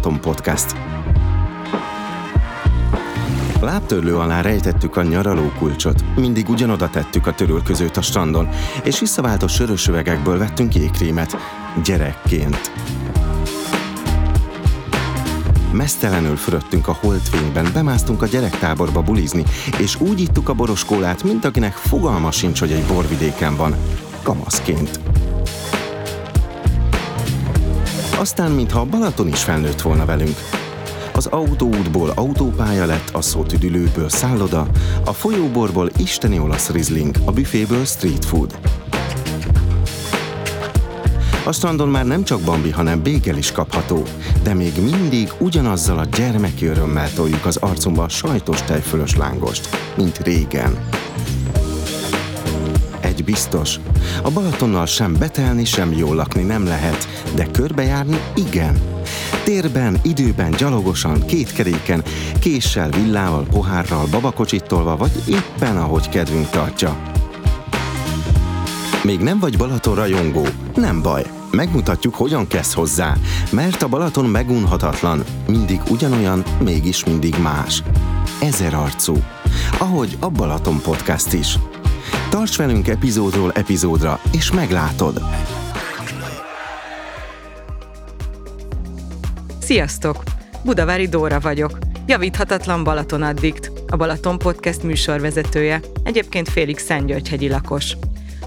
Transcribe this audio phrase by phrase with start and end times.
[0.00, 0.76] Balaton Podcast.
[3.60, 8.48] Lábtörlő alá rejtettük a nyaraló kulcsot, mindig ugyanoda tettük a törülközőt a strandon,
[8.84, 11.36] és visszaváltott sörös üvegekből vettünk jégkrémet,
[11.84, 12.72] gyerekként.
[15.72, 19.44] Mesztelenül fürödtünk a holdfényben, bemásztunk a gyerektáborba bulizni,
[19.78, 23.74] és úgy ittuk a boroskólát, mint akinek fogalma sincs, hogy egy borvidéken van,
[24.22, 25.09] kamaszként.
[28.20, 30.36] Aztán, mintha a Balaton is felnőtt volna velünk.
[31.12, 34.66] Az autóútból autópálya lett, a szótüdülőből szálloda,
[35.04, 38.58] a folyóborból isteni olasz rizling, a büféből street food.
[41.44, 44.02] A strandon már nem csak bambi, hanem bégel is kapható,
[44.42, 50.18] de még mindig ugyanazzal a gyermeki örömmel toljuk az arcunkba a sajtos tejfölös lángost, mint
[50.18, 50.78] régen.
[53.30, 53.80] Biztos,
[54.22, 58.80] a Balatonnal sem betelni, sem jól lakni nem lehet, de körbejárni igen.
[59.44, 62.02] Térben, időben, gyalogosan, két keréken,
[62.40, 67.02] késsel, villával, pohárral, babakocsitolva, vagy éppen ahogy kedvünk tartja.
[69.02, 70.46] Még nem vagy Balaton rajongó?
[70.74, 73.16] Nem baj, megmutatjuk, hogyan kezd hozzá,
[73.50, 77.82] mert a Balaton megunhatatlan, mindig ugyanolyan, mégis mindig más.
[78.40, 79.14] Ezer arcú.
[79.78, 81.58] Ahogy a Balaton Podcast is.
[82.30, 85.20] Tarts velünk epizódról epizódra, és meglátod!
[89.60, 90.22] Sziasztok!
[90.64, 91.78] Budavári Dóra vagyok.
[92.06, 97.96] Javíthatatlan Balaton addikt, a Balaton Podcast műsorvezetője, egyébként félig Szentgyörgyhegyi lakos.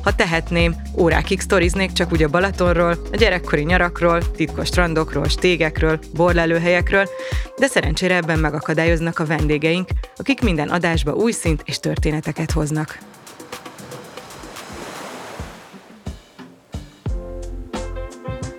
[0.03, 7.09] Ha tehetném, órákig sztoriznék csak úgy a Balatonról, a gyerekkori nyarakról, titkos strandokról, stégekről, borlelőhelyekről,
[7.57, 12.97] de szerencsére ebben megakadályoznak a vendégeink, akik minden adásba új szint és történeteket hoznak.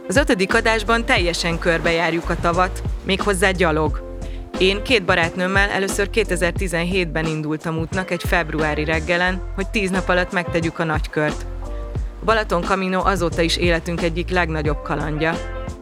[0.09, 4.19] Az ötödik adásban teljesen körbejárjuk a tavat, méghozzá gyalog.
[4.59, 10.79] Én két barátnőmmel először 2017-ben indultam útnak egy februári reggelen, hogy tíz nap alatt megtegyük
[10.79, 11.47] a nagykört.
[12.25, 15.35] Balaton Camino azóta is életünk egyik legnagyobb kalandja.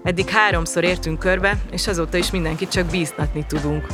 [0.03, 3.87] Eddig háromszor értünk körbe, és azóta is mindenkit csak bíztatni tudunk.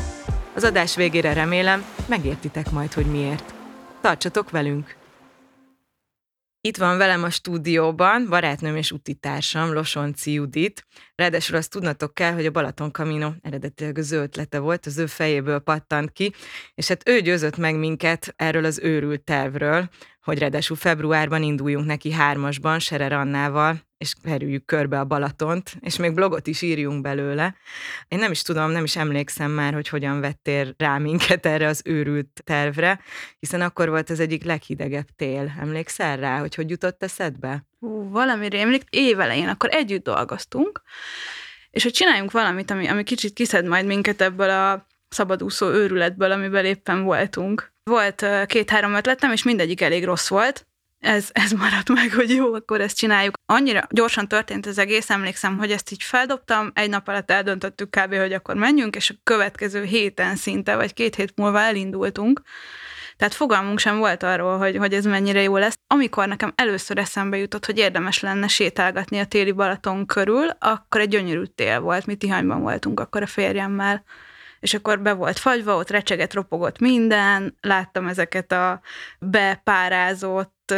[0.55, 3.55] Az adás végére remélem, megértitek majd, hogy miért.
[4.01, 4.98] Tartsatok velünk!
[6.61, 10.87] Itt van velem a stúdióban barátnőm és utitársam, Losonci Judit.
[11.15, 15.07] Ráadásul azt tudnatok kell, hogy a Balaton Camino eredetileg az ő ötlete volt, az ő
[15.07, 16.33] fejéből pattant ki,
[16.75, 19.89] és hát ő győzött meg minket erről az őrült tervről,
[20.29, 26.15] hogy ráadásul februárban induljunk neki hármasban, Serer Annával, és kerüljük körbe a Balatont, és még
[26.15, 27.57] blogot is írjunk belőle.
[28.09, 31.83] Én nem is tudom, nem is emlékszem már, hogy hogyan vettél rá minket erre az
[31.85, 33.01] őrült tervre,
[33.39, 35.53] hiszen akkor volt az egyik leghidegebb tél.
[35.61, 37.67] Emlékszel rá, hogy hogy jutott eszedbe?
[37.79, 40.83] Hú, valami rémlik, évelején akkor együtt dolgoztunk,
[41.71, 46.65] és hogy csináljunk valamit, ami, ami kicsit kiszed majd minket ebből a szabadúszó őrületből, amiben
[46.65, 47.73] éppen voltunk.
[47.83, 50.67] Volt két-három ötletem, és mindegyik elég rossz volt,
[51.01, 53.35] ez, ez maradt meg, hogy jó, akkor ezt csináljuk.
[53.47, 58.15] Annyira gyorsan történt az egész, emlékszem, hogy ezt így feldobtam, egy nap alatt eldöntöttük kb.,
[58.15, 62.43] hogy akkor menjünk, és a következő héten szinte, vagy két hét múlva elindultunk.
[63.17, 65.79] Tehát fogalmunk sem volt arról, hogy, hogy ez mennyire jó lesz.
[65.87, 71.09] Amikor nekem először eszembe jutott, hogy érdemes lenne sétálgatni a téli Balaton körül, akkor egy
[71.09, 74.05] gyönyörű tél volt, mi Tihanyban voltunk akkor a férjemmel
[74.61, 78.81] és akkor be volt fagyva, ott recseget, ropogott minden, láttam ezeket a
[79.19, 80.73] bepárázott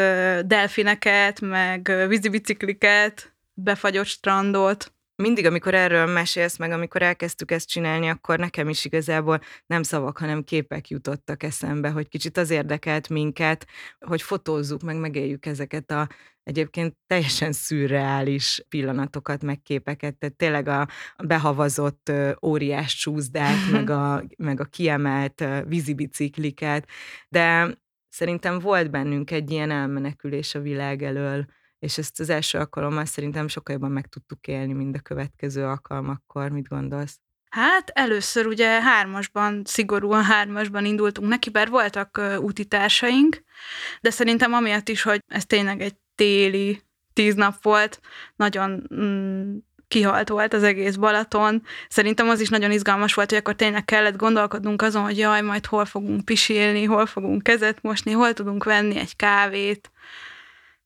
[0.47, 4.93] delfineket, meg vízibicikliket, befagyott strandot.
[5.15, 10.19] Mindig, amikor erről mesélsz, meg amikor elkezdtük ezt csinálni, akkor nekem is igazából nem szavak,
[10.19, 13.67] hanem képek jutottak eszembe, hogy kicsit az érdekelt minket,
[13.99, 16.09] hogy fotózzuk, meg megéljük ezeket a
[16.51, 20.89] egyébként teljesen szürreális pillanatokat, meg képeket, tehát tényleg a
[21.25, 22.13] behavazott
[22.43, 26.89] óriás csúszdát, meg a, meg a kiemelt vízibicikliket,
[27.29, 27.75] de
[28.09, 31.45] szerintem volt bennünk egy ilyen elmenekülés a világ elől,
[31.79, 36.51] és ezt az első alkalommal szerintem sokkal jobban meg tudtuk élni, mint a következő alkalmakkor.
[36.51, 37.21] Mit gondolsz?
[37.51, 43.43] Hát először ugye hármasban, szigorúan hármasban indultunk neki, bár voltak útitársaink,
[44.01, 46.83] de szerintem amiatt is, hogy ez tényleg egy téli
[47.13, 48.01] tíz nap volt,
[48.37, 49.57] nagyon mm,
[49.89, 51.63] kihalt volt az egész Balaton.
[51.89, 55.67] Szerintem az is nagyon izgalmas volt, hogy akkor tényleg kellett gondolkodnunk azon, hogy jaj, majd
[55.67, 59.91] hol fogunk pisilni, hol fogunk kezet mosni, hol tudunk venni egy kávét,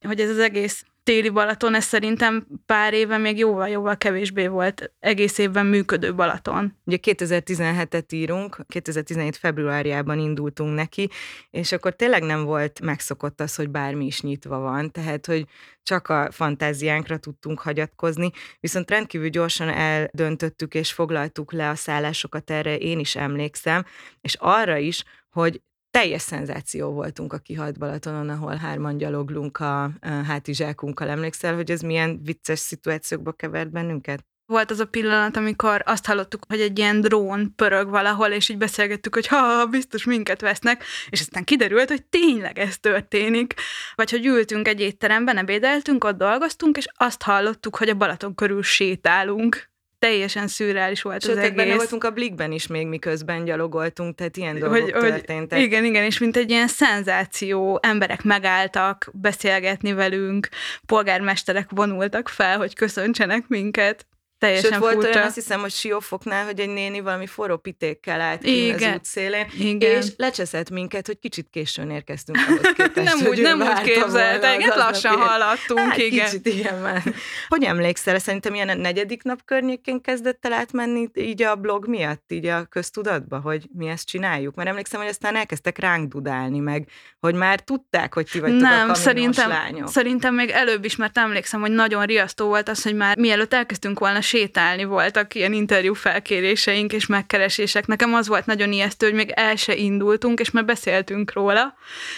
[0.01, 5.39] hogy ez az egész téli Balaton, ez szerintem pár éve még jóval-jóval kevésbé volt egész
[5.39, 6.77] évben működő Balaton.
[6.85, 11.11] Ugye 2017-et írunk, 2017 februárjában indultunk neki,
[11.51, 15.47] és akkor tényleg nem volt megszokott az, hogy bármi is nyitva van, tehát, hogy
[15.83, 18.31] csak a fantáziánkra tudtunk hagyatkozni,
[18.61, 23.85] viszont rendkívül gyorsan eldöntöttük és foglaltuk le a szállásokat, erre én is emlékszem,
[24.21, 25.61] és arra is, hogy
[25.99, 31.09] teljes szenzáció voltunk a kihalt Balatonon, ahol hárman gyaloglunk a, hátizsákunkkal.
[31.09, 34.25] Emlékszel, hogy ez milyen vicces szituációkba kevert bennünket?
[34.47, 38.59] Volt az a pillanat, amikor azt hallottuk, hogy egy ilyen drón pörög valahol, és így
[38.59, 43.55] beszélgettük, hogy ha, biztos minket vesznek, és aztán kiderült, hogy tényleg ez történik.
[43.95, 48.63] Vagy hogy ültünk egy étteremben, ebédeltünk, ott dolgoztunk, és azt hallottuk, hogy a Balaton körül
[48.63, 49.73] sétálunk
[50.05, 51.57] teljesen szürreális volt Sőt, az egész.
[51.57, 55.59] benne voltunk a Blikben is még, miközben gyalogoltunk, tehát ilyen dolgok hogy, történtek.
[55.59, 60.49] Hogy, igen, igen, és mint egy ilyen szenzáció, emberek megálltak beszélgetni velünk,
[60.87, 64.07] polgármesterek vonultak fel, hogy köszöntsenek minket.
[64.45, 65.11] Teljesen Sőt, volt furcsa.
[65.11, 69.47] olyan, azt hiszem, hogy Siófoknál, hogy egy néni valami forró pitékkel állt ki az útszélén,
[69.59, 69.97] Igen.
[70.03, 74.55] és lecseszett minket, hogy kicsit későn érkeztünk ahhoz képest, nem úgy, nem úgy képzelte, volna
[74.55, 76.25] igen, lassan haladtunk, Hát, igen.
[76.25, 77.03] kicsit igen már.
[77.49, 82.25] Hogy emlékszel, szerintem ilyen a negyedik nap környékén kezdett el átmenni így a blog miatt,
[82.29, 84.55] így a köztudatba, hogy mi ezt csináljuk?
[84.55, 86.89] Mert emlékszem, hogy aztán elkezdtek ránk dudálni meg,
[87.21, 89.89] hogy már tudták, hogy ti vagytok a Nem, kaminos szerintem, lányok.
[89.89, 93.99] szerintem még előbb is, mert emlékszem, hogy nagyon riasztó volt az, hogy már mielőtt elkezdtünk
[93.99, 97.87] volna sétálni, voltak ilyen interjú felkéréseink és megkeresések.
[97.87, 101.75] Nekem az volt nagyon ijesztő, hogy még el se indultunk, és már beszéltünk róla,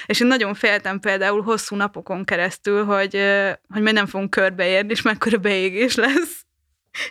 [0.07, 3.15] és én nagyon féltem például hosszú napokon keresztül, hogy,
[3.69, 6.46] hogy majd nem fogunk körbeérni, és mekkora beégés lesz.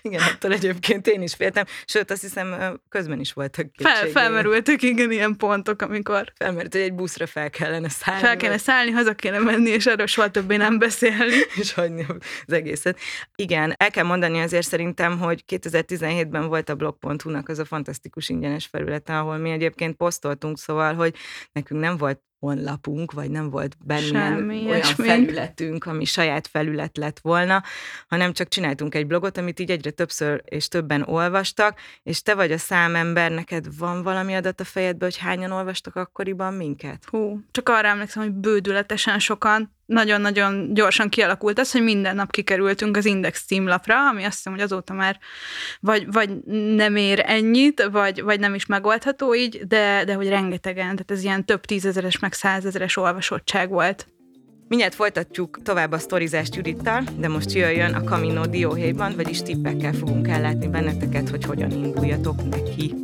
[0.01, 4.13] Igen, attól egyébként én is féltem, sőt azt hiszem közben is voltak Fel, kétségeim.
[4.13, 8.21] felmerültek igen ilyen pontok, amikor Felmerült, hogy egy buszra fel kellene szállni.
[8.21, 11.35] fel kéne szállni, haza kéne menni, és erről soha többé nem beszélni.
[11.61, 12.05] és hagyni
[12.47, 12.99] az egészet.
[13.35, 18.65] Igen, el kell mondani azért szerintem, hogy 2017-ben volt a blog.hu-nak az a fantasztikus ingyenes
[18.65, 21.15] felülete, ahol mi egyébként posztoltunk, szóval, hogy
[21.51, 25.07] nekünk nem volt honlapunk, vagy nem volt bármilyen Semmi olyan ilyesmi.
[25.07, 27.63] felületünk, ami saját felület lett volna,
[28.07, 32.51] hanem csak csináltunk egy blogot, amit így egyre többször és többen olvastak, és te vagy
[32.51, 37.05] a számember, neked van valami adat a fejedben, hogy hányan olvastak akkoriban minket?
[37.05, 42.97] Hú, csak arra emlékszem, hogy bődületesen sokan, nagyon-nagyon gyorsan kialakult az, hogy minden nap kikerültünk
[42.97, 45.19] az Index címlapra, ami azt hiszem, hogy azóta már
[45.79, 46.29] vagy, vagy
[46.75, 51.23] nem ér ennyit, vagy, vagy nem is megoldható így, de, de hogy rengetegen, tehát ez
[51.23, 54.07] ilyen több tízezeres, meg százezeres olvasottság volt.
[54.67, 60.27] Mindjárt folytatjuk tovább a sztorizást Judittal, de most jöjjön a Camino dióhéjban, vagyis tippekkel fogunk
[60.27, 62.95] ellátni benneteket, hogy hogyan induljatok neki.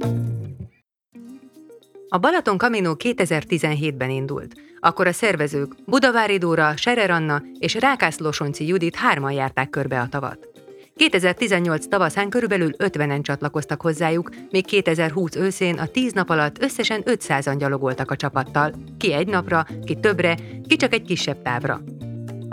[2.13, 4.54] A Balaton Camino 2017-ben indult.
[4.80, 10.08] Akkor a szervezők Budavári Dóra, Serer Anna és Rákász Losonci Judit hárman járták körbe a
[10.08, 10.50] tavat.
[10.96, 17.56] 2018 tavaszán körülbelül 50-en csatlakoztak hozzájuk, még 2020 őszén a 10 nap alatt összesen 500-an
[17.58, 20.38] gyalogoltak a csapattal, ki egy napra, ki többre,
[20.68, 21.81] ki csak egy kisebb távra.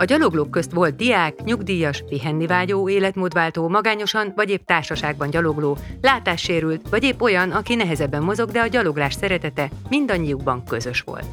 [0.01, 6.89] A gyaloglók közt volt diák, nyugdíjas, pihenni vágyó, életmódváltó, magányosan vagy épp társaságban gyalogló, látássérült,
[6.89, 11.25] vagy épp olyan, aki nehezebben mozog, de a gyaloglás szeretete mindannyiukban közös volt.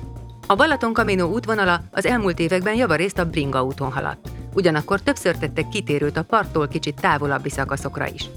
[0.46, 4.28] A Balaton Camino útvonala az elmúlt években javarészt a Bringa úton haladt.
[4.54, 8.30] Ugyanakkor többször tettek kitérőt a parttól kicsit távolabbi szakaszokra is.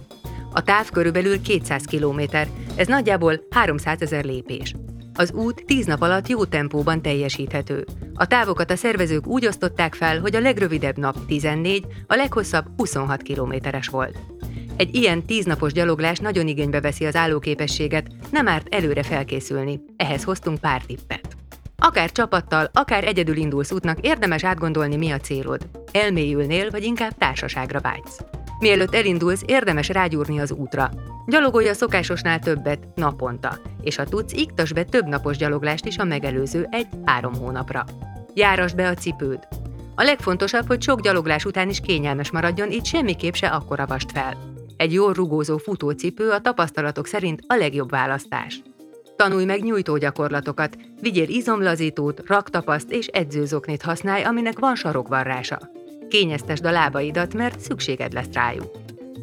[0.53, 2.21] A táv körülbelül 200 km,
[2.75, 4.75] ez nagyjából 300 ezer lépés.
[5.19, 7.85] Az út 10 nap alatt jó tempóban teljesíthető.
[8.13, 13.21] A távokat a szervezők úgy osztották fel, hogy a legrövidebb nap 14, a leghosszabb 26
[13.21, 14.17] kilométeres volt.
[14.77, 19.79] Egy ilyen tíznapos gyaloglás nagyon igénybe veszi az állóképességet, nem árt előre felkészülni.
[19.95, 21.35] Ehhez hoztunk pár tippet.
[21.77, 25.69] Akár csapattal, akár egyedül indulsz útnak, érdemes átgondolni, mi a célod.
[25.91, 28.19] Elmélyülnél, vagy inkább társaságra vágysz.
[28.59, 30.89] Mielőtt elindulsz, érdemes rágyúrni az útra.
[31.27, 36.03] Gyalogolj a szokásosnál többet naponta, és ha tudsz, iktas be több napos gyaloglást is a
[36.03, 37.85] megelőző egy-három hónapra.
[38.33, 39.47] Járasd be a cipőd.
[39.95, 44.37] A legfontosabb, hogy sok gyaloglás után is kényelmes maradjon, így semmiképp se akkora vast fel.
[44.77, 48.61] Egy jól rugózó futócipő a tapasztalatok szerint a legjobb választás.
[49.15, 55.59] Tanulj meg nyújtó gyakorlatokat, vigyél izomlazítót, raktapaszt és edzőzoknit használj, aminek van sarokvarrása.
[56.09, 58.71] Kényeztesd a lábaidat, mert szükséged lesz rájuk.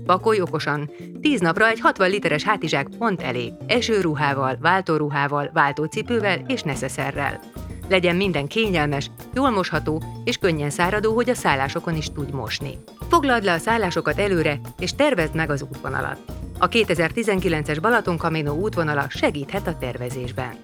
[0.05, 0.91] Pakolj okosan.
[1.21, 3.53] 10 napra egy 60 literes hátizsák pont elég.
[3.67, 7.41] Esőruhával, váltóruhával, váltócipővel és neszeszerrel.
[7.89, 12.79] Legyen minden kényelmes, jól mosható és könnyen száradó, hogy a szállásokon is tudj mosni.
[13.09, 16.19] Foglald le a szállásokat előre, és tervezd meg az útvonalat.
[16.59, 20.55] A 2019-es Balaton Camino útvonala segíthet a tervezésben.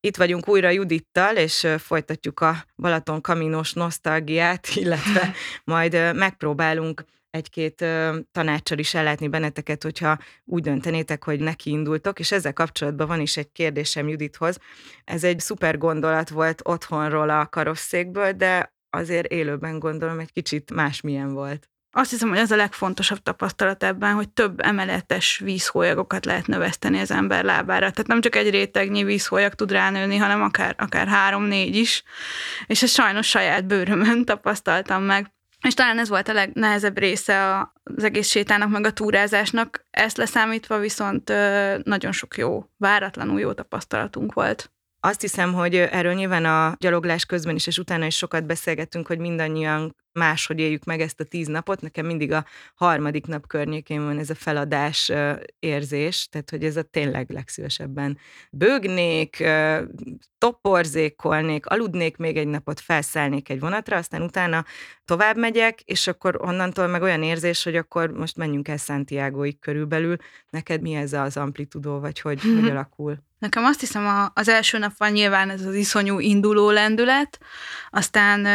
[0.00, 5.32] Itt vagyunk újra Judittal, és folytatjuk a Balaton kaminos nosztalgiát, illetve
[5.64, 7.84] majd megpróbálunk egy-két
[8.32, 13.36] tanácssal is ellátni benneteket, hogyha úgy döntenétek, hogy neki indultok, és ezzel kapcsolatban van is
[13.36, 14.58] egy kérdésem Judithoz.
[15.04, 21.32] Ez egy szuper gondolat volt otthonról a karosszékből, de azért élőben gondolom egy kicsit másmilyen
[21.32, 21.68] volt.
[21.92, 27.10] Azt hiszem, hogy az a legfontosabb tapasztalat ebben, hogy több emeletes vízhólyagokat lehet növeszteni az
[27.10, 27.90] ember lábára.
[27.90, 32.02] Tehát nem csak egy rétegnyi vízhólyag tud ránőni, hanem akár, akár három-négy is.
[32.66, 35.32] És ezt sajnos saját bőrömön tapasztaltam meg.
[35.60, 39.86] És talán ez volt a legnehezebb része az egész sétának, meg a túrázásnak.
[39.90, 41.32] Ezt leszámítva viszont
[41.82, 44.70] nagyon sok jó, váratlanul jó tapasztalatunk volt.
[45.00, 49.18] Azt hiszem, hogy erről nyilván a gyaloglás közben is, és utána is sokat beszélgettünk, hogy
[49.18, 51.80] mindannyian máshogy éljük meg ezt a tíz napot.
[51.80, 55.12] Nekem mindig a harmadik nap környékén van ez a feladás
[55.58, 58.18] érzés, tehát hogy ez a tényleg legszívesebben
[58.50, 59.44] bőgnék,
[60.38, 64.64] toporzékolnék, aludnék még egy napot, felszállnék egy vonatra, aztán utána
[65.04, 70.16] tovább megyek, és akkor onnantól meg olyan érzés, hogy akkor most menjünk el Santiagoig körülbelül.
[70.50, 73.16] Neked mi ez az amplitudó, vagy hogy, hogy alakul?
[73.38, 77.38] Nekem azt hiszem, az első nap van nyilván ez az iszonyú induló lendület,
[77.90, 78.46] aztán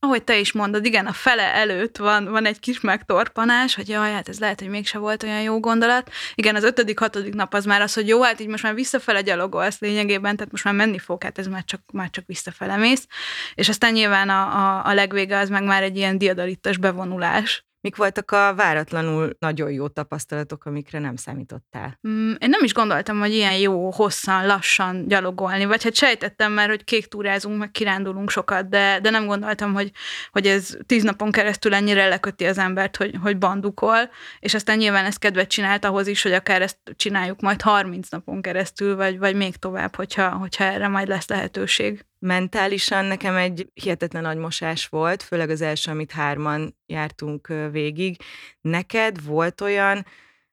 [0.00, 4.12] ahogy te is mondod, igen, a fele előtt van, van egy kis megtorpanás, hogy jaj,
[4.12, 6.10] hát ez lehet, hogy mégse volt olyan jó gondolat.
[6.34, 9.20] Igen, az ötödik, hatodik nap az már az, hogy jó, hát így most már visszafele
[9.20, 13.06] gyalogolsz lényegében, tehát most már menni fog, hát ez már csak, már csak visszafele mész.
[13.54, 17.67] És aztán nyilván a, a, a legvége az meg már egy ilyen diadalittas bevonulás.
[17.80, 21.98] Mik voltak a váratlanul nagyon jó tapasztalatok, amikre nem számítottál?
[22.08, 26.68] Mm, én nem is gondoltam, hogy ilyen jó, hosszan, lassan gyalogolni, vagy hát sejtettem már,
[26.68, 29.90] hogy kék túrázunk, meg kirándulunk sokat, de, de nem gondoltam, hogy,
[30.30, 35.04] hogy ez tíz napon keresztül ennyire leköti az embert, hogy, hogy bandukol, és aztán nyilván
[35.04, 39.34] ez kedvet csinált ahhoz is, hogy akár ezt csináljuk majd 30 napon keresztül, vagy, vagy
[39.34, 45.22] még tovább, hogyha, hogyha erre majd lesz lehetőség mentálisan nekem egy hihetetlen nagy mosás volt,
[45.22, 48.16] főleg az első, amit hárman jártunk végig.
[48.60, 50.06] Neked volt olyan,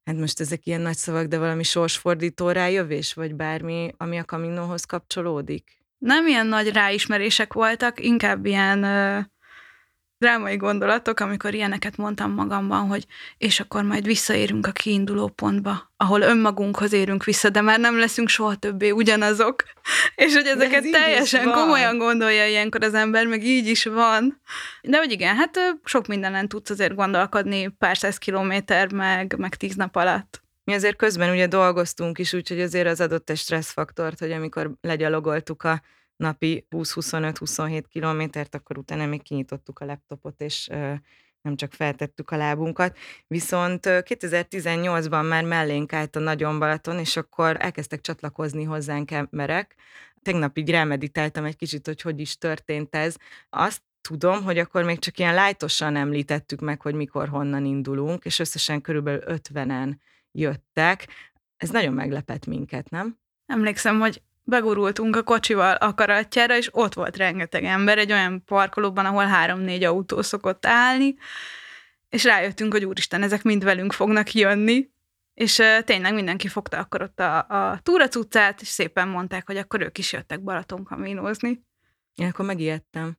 [0.04, 4.86] hát most ezek ilyen nagy szavak, de valami sorsfordító rájövés, vagy bármi, ami a kaminóhoz
[4.86, 5.84] kapcsolódik?
[5.98, 8.80] Nem ilyen nagy ráismerések voltak, inkább ilyen
[10.18, 13.06] drámai gondolatok, amikor ilyeneket mondtam magamban, hogy
[13.38, 18.30] és akkor majd visszaérünk a kiinduló pontba, ahol önmagunkhoz érünk vissza, de már nem leszünk
[18.30, 19.64] soha többé ugyanazok.
[20.16, 24.42] És hogy ezeket ez teljesen komolyan gondolja ilyenkor az ember, meg így is van.
[24.82, 29.76] De hogy igen, hát sok mindenen tudsz azért gondolkodni pár száz kilométer, meg, meg tíz
[29.76, 30.44] nap alatt.
[30.64, 35.64] Mi azért közben ugye dolgoztunk is, úgyhogy azért az adott egy stresszfaktort, hogy amikor legyalogoltuk
[35.64, 35.82] a
[36.16, 40.68] napi 20-25-27 kilométert, akkor utána még kinyitottuk a laptopot, és
[41.42, 42.98] nem csak feltettük a lábunkat.
[43.28, 49.76] Viszont 2018-ban már mellénk állt a Nagyon Balaton, és akkor elkezdtek csatlakozni hozzánk emberek.
[50.22, 53.16] Tegnap így rámeditáltam egy kicsit, hogy hogy is történt ez.
[53.50, 58.40] Azt tudom, hogy akkor még csak ilyen lájtosan említettük meg, hogy mikor honnan indulunk, és
[58.40, 59.94] összesen körülbelül 50-en
[60.32, 61.08] jöttek.
[61.58, 63.20] Ez nagyon meglepett minket, nem?
[63.46, 69.06] Emlékszem, hogy begurultunk a kocsival a karatjára, és ott volt rengeteg ember egy olyan parkolóban,
[69.06, 71.16] ahol három-négy autó szokott állni,
[72.10, 74.90] és rájöttünk, hogy úristen, ezek mind velünk fognak jönni,
[75.34, 79.98] és tényleg mindenki fogta akkor ott a, a túracuccát, és szépen mondták, hogy akkor ők
[79.98, 81.64] is jöttek Balaton kaminozni.
[82.16, 83.18] Én akkor megijedtem.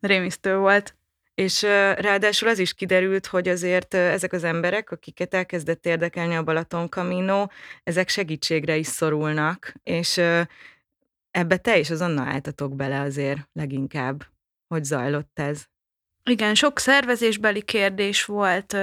[0.00, 0.97] Rémisztő volt.
[1.38, 1.62] És
[1.96, 7.46] ráadásul az is kiderült, hogy azért ezek az emberek, akiket elkezdett érdekelni a Balaton Camino,
[7.84, 10.16] ezek segítségre is szorulnak, és
[11.30, 14.26] ebbe te is az Anna álltatok bele azért leginkább.
[14.68, 15.64] Hogy zajlott ez?
[16.24, 18.76] Igen, sok szervezésbeli kérdés volt,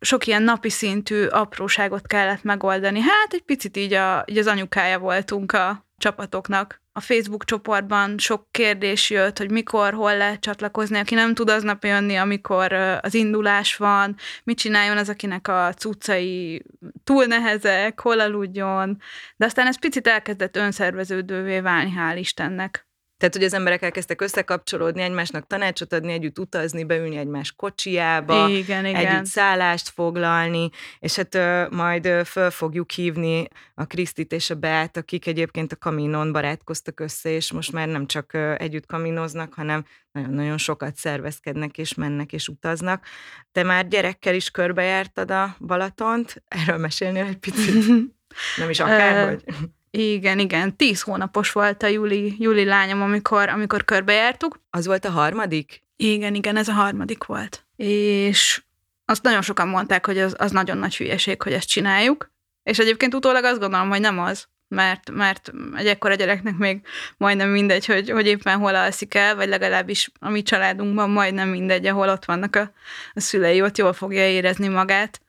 [0.00, 3.00] sok ilyen napi szintű apróságot kellett megoldani.
[3.00, 8.46] Hát egy picit így, a, így az anyukája voltunk a csapatoknak a Facebook csoportban sok
[8.50, 13.76] kérdés jött, hogy mikor, hol lehet csatlakozni, aki nem tud aznap jönni, amikor az indulás
[13.76, 16.62] van, mit csináljon az, akinek a cuccai
[17.04, 18.98] túl nehezek, hol aludjon,
[19.36, 22.89] de aztán ez picit elkezdett önszerveződővé válni, hál' Istennek.
[23.20, 28.86] Tehát, hogy az emberek elkezdtek összekapcsolódni, egymásnak tanácsot adni, együtt utazni, beülni egymás kocsiába, igen,
[28.86, 29.06] igen.
[29.06, 34.54] együtt szállást foglalni, és hát ö, majd ö, föl fogjuk hívni a Krisztit és a
[34.54, 39.54] Beát, akik egyébként a Kaminon barátkoztak össze, és most már nem csak ö, együtt kaminoznak,
[39.54, 43.04] hanem nagyon-nagyon sokat szervezkednek, és mennek, és utaznak.
[43.52, 47.74] Te már gyerekkel is körbejártad a Balatont, erről mesélnél egy picit?
[48.60, 49.44] Nem is akárhogy.
[49.90, 50.76] Igen, igen.
[50.76, 54.60] Tíz hónapos volt a Juli, Juli lányom, amikor, amikor körbejártuk.
[54.70, 55.82] Az volt a harmadik?
[55.96, 57.66] Igen, igen, ez a harmadik volt.
[57.76, 58.62] És
[59.04, 62.32] azt nagyon sokan mondták, hogy az, az nagyon nagy hülyeség, hogy ezt csináljuk.
[62.62, 64.48] És egyébként utólag azt gondolom, hogy nem az.
[64.68, 66.80] mert, mert egy ekkora gyereknek még
[67.16, 71.86] majdnem mindegy, hogy, hogy éppen hol alszik el, vagy legalábbis a mi családunkban majdnem mindegy,
[71.86, 72.72] ahol ott vannak a,
[73.12, 75.20] a szülei, ott jól fogja érezni magát.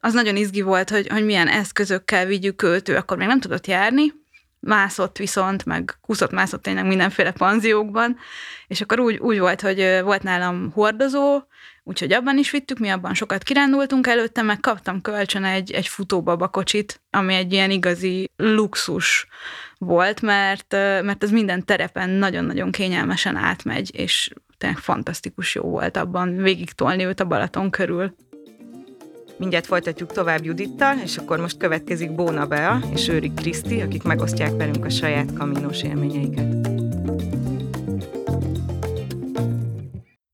[0.00, 3.66] Az nagyon izgi volt, hogy, hogy milyen eszközökkel vigyük őt, ő akkor még nem tudott
[3.66, 4.12] járni,
[4.60, 8.16] mászott viszont, meg kuszott mászott tényleg mindenféle panziókban,
[8.66, 11.42] és akkor úgy, úgy volt, hogy volt nálam hordozó,
[11.82, 17.00] úgyhogy abban is vittük, mi abban sokat kirándultunk előtte, meg kaptam kölcsön egy, egy futóbabakocsit,
[17.10, 19.26] ami egy ilyen igazi luxus
[19.78, 26.36] volt, mert, mert ez minden terepen nagyon-nagyon kényelmesen átmegy, és tényleg fantasztikus jó volt abban
[26.36, 28.14] végig tolni őt a Balaton körül.
[29.40, 34.56] Mindjárt folytatjuk tovább Judittal, és akkor most következik Bóna Bea és Őri Kriszti, akik megosztják
[34.56, 36.68] velünk a saját kaminós élményeiket.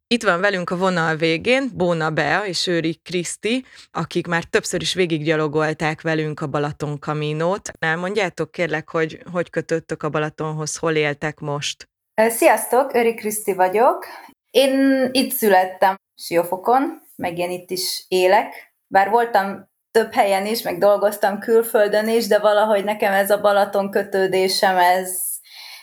[0.07, 4.95] Itt van velünk a vonal végén Bóna Bea és Őri Kriszti, akik már többször is
[4.95, 7.71] végiggyalogolták velünk a Balaton kaminót.
[7.79, 11.89] Elmondjátok kérlek, hogy hogy kötöttök a Balatonhoz, hol éltek most?
[12.15, 14.07] Sziasztok, Őri Kriszti vagyok.
[14.51, 18.75] Én itt születtem Siófokon, meg én itt is élek.
[18.87, 23.91] Bár voltam több helyen is, meg dolgoztam külföldön is, de valahogy nekem ez a Balaton
[23.91, 25.19] kötődésem, ez,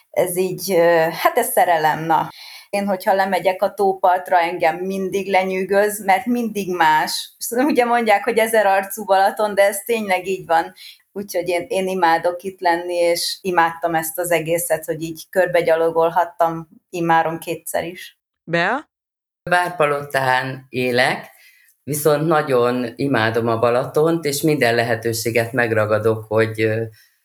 [0.09, 0.75] ez így,
[1.21, 2.29] hát ez szerelem, na.
[2.69, 7.35] Én, hogyha lemegyek a tópartra, engem mindig lenyűgöz, mert mindig más.
[7.49, 10.73] Ugye mondják, hogy ezer arcú Balaton, de ez tényleg így van.
[11.11, 17.39] Úgyhogy én, én imádok itt lenni, és imádtam ezt az egészet, hogy így körbegyalogolhattam imáron
[17.39, 18.19] kétszer is.
[18.43, 18.89] Bea?
[19.49, 21.31] Várpalotán élek,
[21.83, 26.69] viszont nagyon imádom a Balatont, és minden lehetőséget megragadok, hogy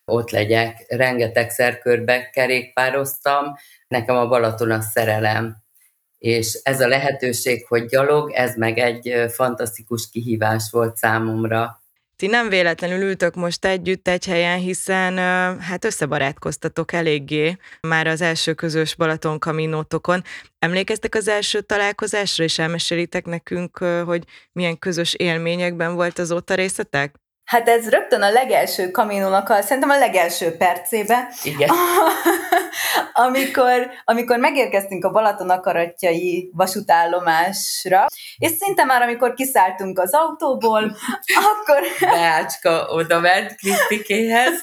[0.05, 0.85] ott legyek.
[0.88, 3.55] Rengetegszer körbe kerékpároztam,
[3.88, 5.57] nekem a Balaton a szerelem.
[6.19, 11.83] És ez a lehetőség, hogy gyalog, ez meg egy fantasztikus kihívás volt számomra.
[12.19, 15.17] Ti nem véletlenül ültök most együtt egy helyen, hiszen
[15.59, 20.23] hát összebarátkoztatok eléggé már az első közös Balaton kaminótokon.
[20.59, 27.15] Emlékeztek az első találkozásra, és elmesélitek nekünk, hogy milyen közös élményekben volt azóta részletek?
[27.49, 31.28] Hát ez rögtön a legelső kaminónak, a, szerintem a legelső percébe.
[31.43, 31.69] Igen.
[33.26, 40.96] amikor, amikor megérkeztünk a Balaton akaratjai vasútállomásra, és szinte már amikor kiszálltunk az autóból,
[41.53, 41.81] akkor...
[42.01, 44.61] Beácska oda ment Krisztikéhez,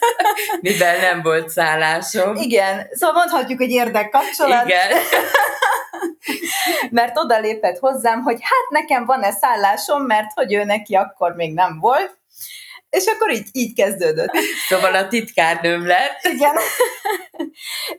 [0.62, 2.36] mivel nem volt szállásom.
[2.36, 4.65] Igen, szóval mondhatjuk, hogy érdekkapcsolat.
[4.65, 4.91] Igen.
[6.97, 11.53] mert oda lépett hozzám, hogy hát nekem van-e szállásom, mert hogy ő neki akkor még
[11.53, 12.23] nem volt
[12.95, 14.31] és akkor így, így kezdődött.
[14.69, 16.19] Szóval a titkárnőm lett.
[16.34, 16.55] Igen.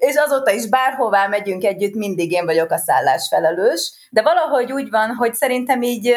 [0.08, 5.14] és azóta is bárhová megyünk együtt, mindig én vagyok a szállásfelelős, de valahogy úgy van,
[5.14, 6.16] hogy szerintem így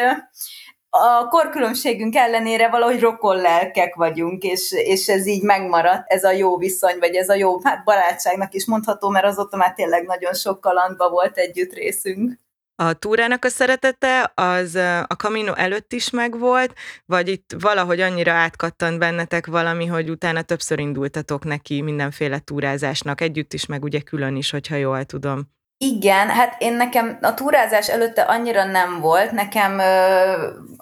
[0.90, 6.56] a korkülönbségünk ellenére valahogy rokon lelkek vagyunk, és, és ez így megmaradt, ez a jó
[6.56, 10.60] viszony, vagy ez a jó hát barátságnak is mondható, mert azóta már tényleg nagyon sok
[10.60, 12.38] kalandba volt együtt részünk.
[12.80, 14.74] A túrának a szeretete az
[15.06, 16.74] a Camino előtt is megvolt,
[17.06, 23.52] vagy itt valahogy annyira átkattant bennetek valami, hogy utána többször indultatok neki mindenféle túrázásnak, együtt
[23.52, 25.59] is, meg ugye külön is, hogyha jól tudom.
[25.84, 29.78] Igen, hát én nekem a túrázás előtte annyira nem volt, nekem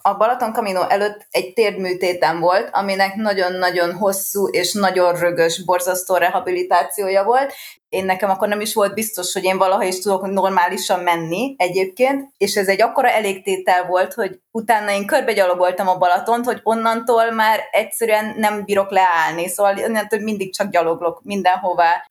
[0.02, 7.24] a Balaton Camino előtt egy térdműtétem volt, aminek nagyon-nagyon hosszú és nagyon rögös, borzasztó rehabilitációja
[7.24, 7.52] volt.
[7.88, 12.30] Én nekem akkor nem is volt biztos, hogy én valaha is tudok normálisan menni egyébként,
[12.36, 17.60] és ez egy akkora elégtétel volt, hogy utána én körbegyalogoltam a Balatont, hogy onnantól már
[17.70, 22.06] egyszerűen nem bírok leállni, szóval onnantól mindig csak gyaloglok mindenhová.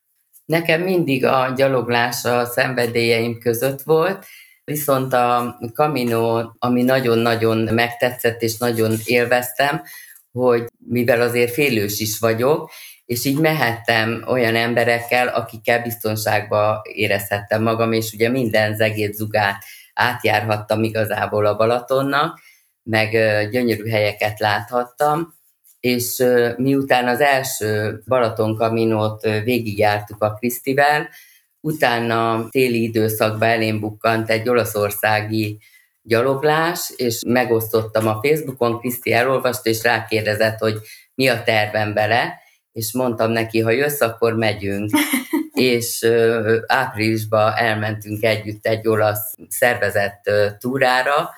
[0.48, 4.26] Nekem mindig a gyaloglás a szenvedélyeim között volt,
[4.64, 9.82] viszont a Camino, ami nagyon-nagyon megtetszett és nagyon élveztem,
[10.32, 12.70] hogy mivel azért félős is vagyok,
[13.04, 20.82] és így mehettem olyan emberekkel, akikkel biztonságba érezhettem magam, és ugye minden zegét zugát átjárhattam
[20.82, 22.40] igazából a Balatonnak,
[22.82, 23.10] meg
[23.50, 25.34] gyönyörű helyeket láthattam,
[25.88, 26.24] és
[26.56, 31.08] miután az első Balaton kaminót végigjártuk a Krisztivel,
[31.60, 35.58] utána téli időszakban elém bukkant egy olaszországi
[36.02, 40.76] gyaloglás, és megosztottam a Facebookon, Kriszti elolvast, és rákérdezett, hogy
[41.14, 42.40] mi a tervem bele,
[42.72, 44.90] és mondtam neki, ha jössz, akkor megyünk.
[45.52, 46.06] és
[46.66, 51.30] áprilisban elmentünk együtt egy olasz szervezett túrára,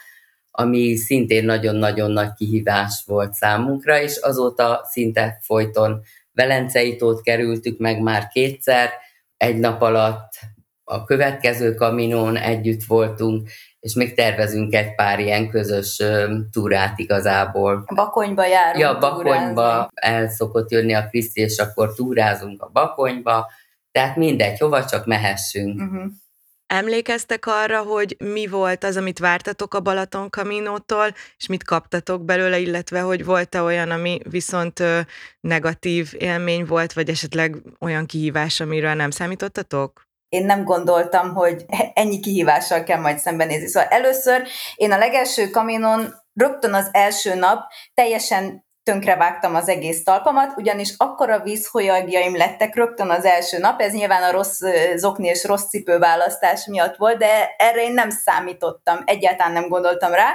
[0.60, 8.02] ami szintén nagyon-nagyon nagy kihívás volt számunkra, és azóta szinte folyton Velencei tót kerültük meg
[8.02, 8.90] már kétszer,
[9.36, 10.32] egy nap alatt
[10.84, 13.48] a következő kaminón együtt voltunk,
[13.80, 16.02] és még tervezünk egy pár ilyen közös
[16.50, 17.84] túrát igazából.
[17.94, 23.50] Bakonyba járunk Ja, Bakonyba el szokott jönni a Kriszti, és akkor túrázunk a Bakonyba,
[23.92, 25.80] tehát mindegy, hova csak mehessünk.
[25.80, 26.02] Uh-huh.
[26.72, 32.58] Emlékeztek arra, hogy mi volt az, amit vártatok a Balaton Kaminótól, és mit kaptatok belőle,
[32.58, 34.82] illetve hogy volt-e olyan, ami viszont
[35.40, 40.08] negatív élmény volt, vagy esetleg olyan kihívás, amiről nem számítottatok?
[40.28, 43.66] én nem gondoltam, hogy ennyi kihívással kell majd szembenézni.
[43.66, 44.42] Szóval először
[44.74, 47.62] én a legelső kaminon rögtön az első nap
[47.94, 54.22] teljesen tönkrevágtam az egész talpamat, ugyanis akkora vízholyagjaim lettek rögtön az első nap, ez nyilván
[54.22, 54.60] a rossz
[54.96, 60.12] zokni és rossz cipő választás miatt volt, de erre én nem számítottam, egyáltalán nem gondoltam
[60.12, 60.34] rá,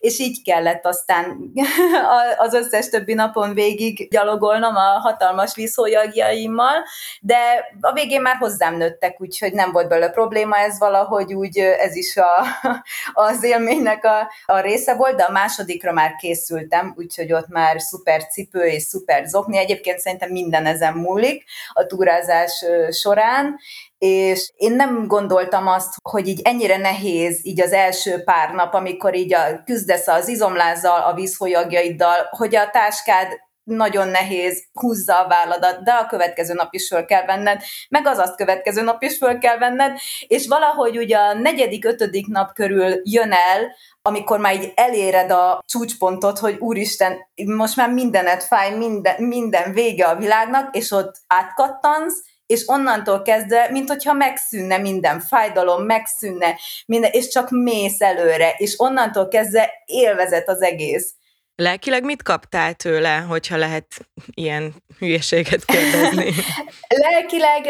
[0.00, 1.52] és így kellett aztán
[2.36, 6.84] az összes többi napon végig gyalogolnom a hatalmas vízhólyagjaimmal,
[7.20, 7.38] de
[7.80, 12.16] a végén már hozzám nőttek, úgyhogy nem volt belőle probléma, ez valahogy úgy, ez is
[12.16, 12.46] a,
[13.28, 18.26] az élménynek a, a része volt, de a másodikra már készültem, úgyhogy ott már szuper
[18.26, 23.56] cipő és szuper zokni, egyébként szerintem minden ezen múlik a túrázás során,
[23.98, 29.14] és én nem gondoltam azt, hogy így ennyire nehéz így az első pár nap, amikor
[29.14, 33.28] így a, küzdesz az izomlázzal, a vízfolyagjaiddal, hogy a táskád
[33.64, 38.18] nagyon nehéz, húzza a válladat, de a következő nap is föl kell venned, meg az
[38.18, 43.00] azt következő nap is föl kell venned, és valahogy ugye a negyedik, ötödik nap körül
[43.02, 49.22] jön el, amikor már így eléred a csúcspontot, hogy úristen, most már mindenet fáj, minden,
[49.22, 52.14] minden vége a világnak, és ott átkattansz,
[52.46, 58.74] és onnantól kezdve, mint hogyha megszűnne minden fájdalom, megszűnne minden, és csak mész előre, és
[58.76, 61.14] onnantól kezdve élvezet az egész.
[61.60, 63.86] Lelkileg mit kaptál tőle, hogyha lehet
[64.34, 66.32] ilyen hülyeséget kérdezni?
[67.04, 67.64] Lelkileg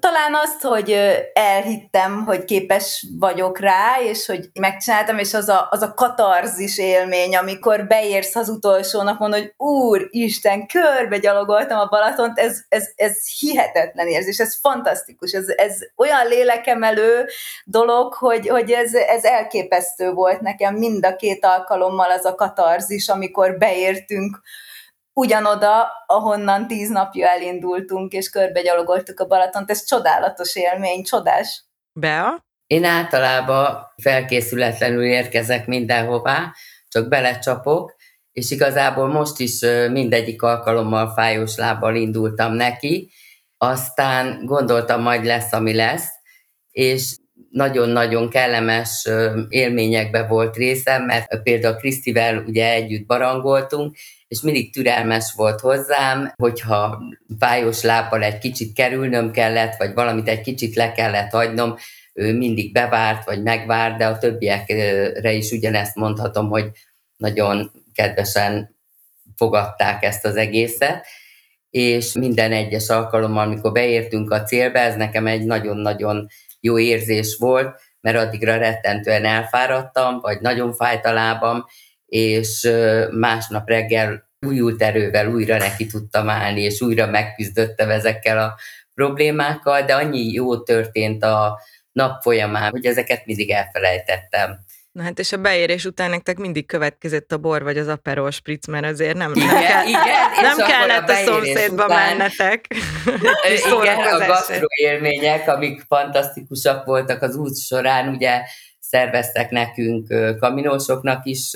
[0.00, 0.90] talán azt, hogy
[1.32, 7.36] elhittem, hogy képes vagyok rá, és hogy megcsináltam, és az a, az a katarzis élmény,
[7.36, 13.38] amikor beérsz az utolsó napon, hogy úr, Isten, körbe gyalogoltam a Balatont, ez, ez, ez
[13.38, 17.26] hihetetlen érzés, ez fantasztikus, ez, ez olyan lélekemelő
[17.64, 23.07] dolog, hogy, hogy ez, ez elképesztő volt nekem mind a két alkalommal az a katarzis,
[23.08, 24.40] amikor beértünk
[25.12, 28.30] ugyanoda, ahonnan tíz napja elindultunk, és
[28.62, 29.70] gyalogoltuk a Balatont.
[29.70, 31.64] Ez csodálatos élmény, csodás.
[31.92, 32.46] Bea?
[32.66, 36.52] Én általában felkészületlenül érkezek mindenhová,
[36.88, 37.94] csak belecsapok,
[38.32, 43.10] és igazából most is mindegyik alkalommal fájós lábbal indultam neki,
[43.56, 46.08] aztán gondoltam, majd lesz, ami lesz,
[46.70, 47.16] és
[47.50, 49.08] nagyon-nagyon kellemes
[49.48, 53.96] élményekbe volt részem, mert például Krisztivel ugye együtt barangoltunk,
[54.28, 57.02] és mindig türelmes volt hozzám, hogyha
[57.38, 61.76] fájós lábbal egy kicsit kerülnöm kellett, vagy valamit egy kicsit le kellett hagynom,
[62.12, 66.70] ő mindig bevárt, vagy megvárt, de a többiekre is ugyanezt mondhatom, hogy
[67.16, 68.76] nagyon kedvesen
[69.36, 71.06] fogadták ezt az egészet,
[71.70, 76.26] és minden egyes alkalommal, amikor beértünk a célba, ez nekem egy nagyon-nagyon
[76.60, 81.64] jó érzés volt, mert addigra rettentően elfáradtam, vagy nagyon fájt a lábam,
[82.06, 82.70] és
[83.10, 88.54] másnap reggel újult erővel újra neki tudtam állni, és újra megküzdöttem ezekkel a
[88.94, 91.60] problémákkal, de annyi jó történt a
[91.92, 94.58] nap folyamán, hogy ezeket mindig elfelejtettem.
[94.98, 98.66] Na hát és a beérés után nektek mindig következett a bor vagy az aperol spritz,
[98.66, 100.02] mert azért nem, igen, nem, kell, igen,
[100.40, 102.66] nem kellett a, a szomszédba után, mennetek.
[103.80, 108.42] igen, a gasztroélmények, amik fantasztikusak voltak az út során, ugye
[108.80, 110.06] szerveztek nekünk
[110.38, 111.50] kaminósoknak is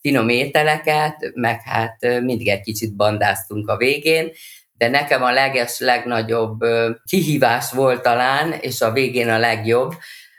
[0.00, 4.30] finom ételeket, meg hát mindig egy kicsit bandáztunk a végén,
[4.78, 6.58] de nekem a leges, legnagyobb
[7.04, 9.92] kihívás volt talán, és a végén a legjobb,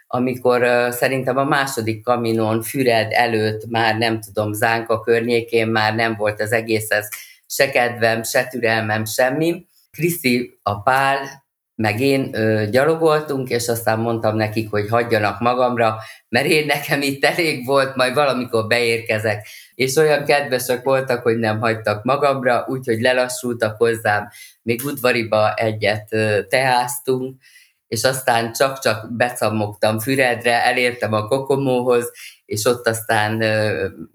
[0.08, 6.42] amikor szerintem a második kaminon Füred előtt már nem tudom, Zánka környékén már nem volt
[6.42, 7.10] az egészhez
[7.48, 9.66] se kedvem, se türelmem, semmi.
[9.92, 15.98] Kriszi, a Pál, meg én ö, gyalogoltunk, és aztán mondtam nekik, hogy hagyjanak magamra,
[16.30, 19.48] mert én nekem itt elég volt, majd valamikor beérkezek.
[19.76, 24.30] És olyan kedvesek voltak, hogy nem hagytak magamra, úgyhogy lelassultak hozzám,
[24.62, 27.42] még udvariba egyet ö, teáztunk,
[27.88, 32.12] és aztán csak-csak becammogtam Füredre, elértem a Kokomóhoz,
[32.46, 33.40] és ott aztán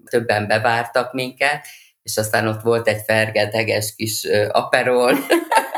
[0.09, 1.65] többen bevártak minket,
[2.03, 5.17] és aztán ott volt egy fergeteges kis aperol,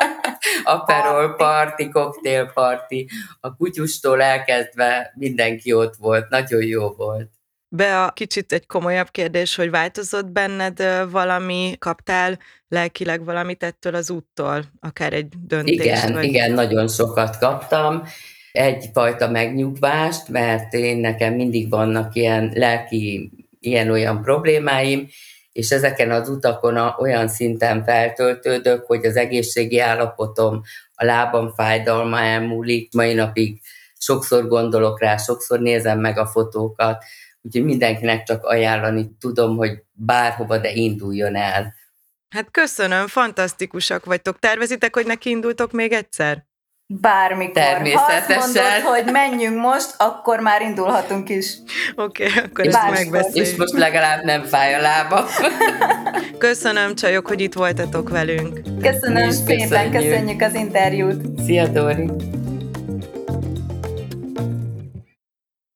[0.64, 7.35] aperol party, koktélparti, a kutyustól elkezdve mindenki ott volt, nagyon jó volt.
[7.76, 14.10] Be a kicsit egy komolyabb kérdés, hogy változott benned valami, kaptál lelkileg valamit ettől az
[14.10, 15.86] úttól, akár egy döntés?
[15.86, 16.24] Igen, vagy...
[16.24, 18.04] igen, nagyon sokat kaptam.
[18.52, 25.08] egyfajta megnyugvást, mert én nekem mindig vannak ilyen lelki, ilyen-olyan problémáim,
[25.52, 30.62] és ezeken az utakon olyan szinten feltöltődök, hogy az egészségi állapotom,
[30.94, 33.62] a lábam fájdalma elmúlik, mai napig
[33.98, 37.04] sokszor gondolok rá, sokszor nézem meg a fotókat,
[37.46, 41.74] úgyhogy mindenkinek csak ajánlani tudom, hogy bárhova, de induljon el.
[42.30, 44.40] Hát köszönöm, fantasztikusak vagytok.
[44.40, 46.46] Tervezitek, hogy neki indultok még egyszer?
[46.88, 47.54] Bármikor.
[47.54, 48.38] Természetesen.
[48.38, 51.56] Ha azt mondod, hogy menjünk most, akkor már indulhatunk is.
[51.96, 53.52] Oké, okay, akkor ezt megbeszéljük.
[53.52, 55.26] És most legalább nem fáj a lába.
[56.38, 58.62] Köszönöm, csajok, hogy itt voltatok velünk.
[58.82, 59.92] Köszönöm szépen, köszönjük.
[59.92, 61.40] köszönjük az interjút.
[61.46, 62.10] Szia, Dori!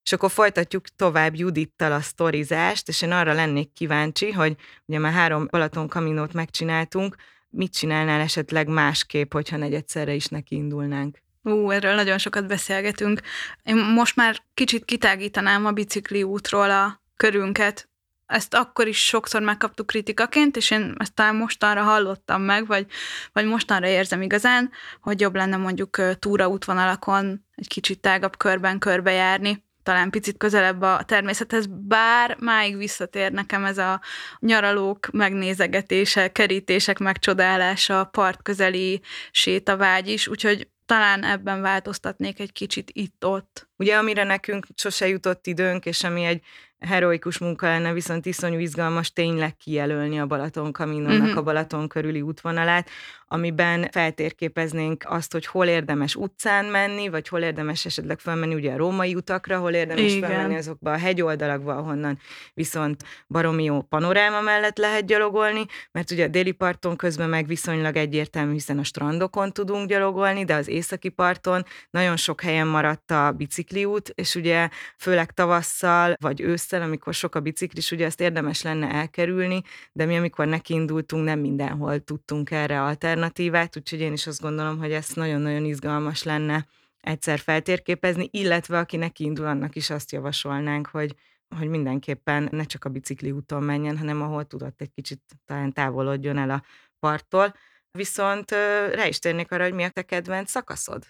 [0.10, 5.12] És akkor folytatjuk tovább Judittal a sztorizást, és én arra lennék kíváncsi, hogy ugye már
[5.12, 7.16] három Balaton kaminót megcsináltunk,
[7.50, 11.18] mit csinálnál esetleg másképp, hogyha negyedszerre is neki indulnánk?
[11.44, 13.22] Ú, erről nagyon sokat beszélgetünk.
[13.64, 17.90] Én most már kicsit kitágítanám a bicikli útról a körünket.
[18.26, 22.86] Ezt akkor is sokszor megkaptuk kritikaként, és én ezt talán mostanra hallottam meg, vagy,
[23.34, 30.10] vagy mostanra érzem igazán, hogy jobb lenne mondjuk túraútvonalakon egy kicsit tágabb körben körbejárni talán
[30.10, 34.02] picit közelebb a természethez, bár máig visszatér nekem ez a
[34.40, 43.69] nyaralók megnézegetése, kerítések megcsodálása, part közeli sétavágy is, úgyhogy talán ebben változtatnék egy kicsit itt-ott.
[43.80, 46.44] Ugye, amire nekünk sose jutott időnk, és ami egy
[46.80, 51.38] heroikus munka lenne, viszont iszonyú izgalmas tényleg kijelölni a Balaton kaminónak uh-huh.
[51.38, 52.90] a Balaton körüli útvonalát,
[53.28, 58.78] amiben feltérképeznénk azt, hogy hol érdemes utcán menni, vagy hol érdemes esetleg felmenni ugye a
[58.78, 60.30] római utakra, hol érdemes Igen.
[60.30, 62.20] felmenni azokba a hegyoldalakba, ahonnan
[62.54, 67.96] viszont baromi jó panoráma mellett lehet gyalogolni, mert ugye a déli parton közben meg viszonylag
[67.96, 73.34] egyértelmű, hiszen a strandokon tudunk gyalogolni, de az északi parton nagyon sok helyen maradt a
[73.70, 78.90] bicikliút, és ugye főleg tavasszal, vagy ősszel, amikor sok a biciklis, ugye ezt érdemes lenne
[78.90, 84.78] elkerülni, de mi amikor nekiindultunk, nem mindenhol tudtunk erre alternatívát, úgyhogy én is azt gondolom,
[84.78, 86.66] hogy ez nagyon-nagyon izgalmas lenne
[87.02, 91.16] egyszer feltérképezni, illetve aki neki indul, annak is azt javasolnánk, hogy,
[91.56, 96.38] hogy mindenképpen ne csak a bicikli úton menjen, hanem ahol tudott egy kicsit talán távolodjon
[96.38, 96.64] el a
[97.00, 97.54] parttól.
[97.92, 98.52] Viszont
[98.92, 101.06] rá is térnék arra, hogy mi a te kedvenc szakaszod?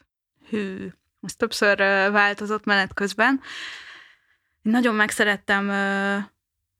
[0.49, 0.89] Hű,
[1.21, 1.77] ez többször
[2.11, 3.41] változott menet közben.
[4.61, 5.71] Nagyon megszerettem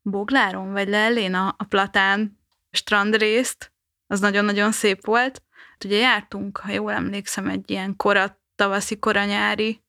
[0.02, 2.38] Bogláron, vagy Lellén a, a Platán
[2.70, 3.72] strandrészt,
[4.06, 5.42] az nagyon-nagyon szép volt.
[5.72, 9.82] Hát ugye jártunk, ha jól emlékszem, egy ilyen kora tavaszi, kora nyári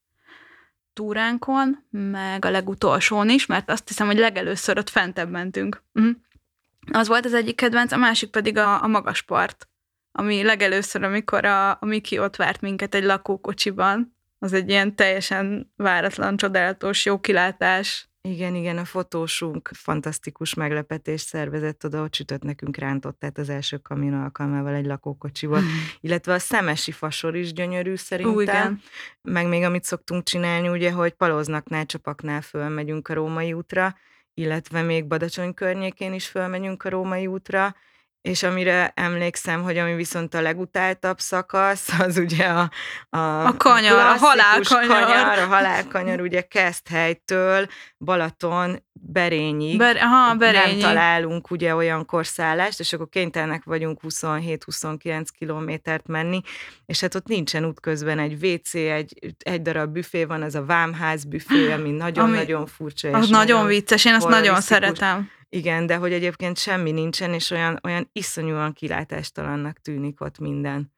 [0.94, 5.84] túránkon, meg a legutolsón is, mert azt hiszem, hogy legelőször ott fentebb mentünk.
[5.94, 6.16] Uh-huh.
[6.92, 9.70] Az volt az egyik kedvenc, a másik pedig a, a magas part,
[10.12, 15.72] ami legelőször, amikor a, a Miki ott várt minket egy lakókocsiban, az egy ilyen teljesen
[15.76, 22.78] váratlan, csodálatos, jó kilátás, igen, igen, a fotósunk fantasztikus meglepetést szervezett oda, hogy sütött nekünk
[22.78, 25.62] rántottát az első kamin alkalmával egy lakókocsiból,
[26.02, 28.36] illetve a szemesi fasor is gyönyörű szerintem.
[28.36, 28.82] Ú, igen.
[29.22, 33.96] Meg még amit szoktunk csinálni, ugye, hogy Paloznaknál, Csapaknál fölmegyünk a római útra,
[34.34, 37.76] illetve még Badacsony környékén is fölmegyünk a római útra,
[38.22, 42.72] és amire emlékszem, hogy ami viszont a legutáltabb szakasz, az ugye a,
[43.10, 45.06] a, a kanyar, a halálkanyar.
[45.06, 49.78] Kanyar, a halálkanyar, ugye Keszthelytől Balaton Berényig.
[49.78, 50.82] Ber, aha, Berényig.
[50.82, 56.42] Nem találunk ugye olyankor szállást, és akkor kénytelenek vagyunk 27-29 kilométert menni,
[56.86, 61.24] és hát ott nincsen útközben egy WC, egy, egy darab büfé van, az a Vámház
[61.24, 63.08] büfé, ami nagyon-nagyon furcsa.
[63.08, 67.52] Az nagyon, nagyon vicces, én azt nagyon szeretem igen, de hogy egyébként semmi nincsen, és
[67.52, 70.94] olyan, olyan iszonyúan kilátástalannak tűnik ott minden.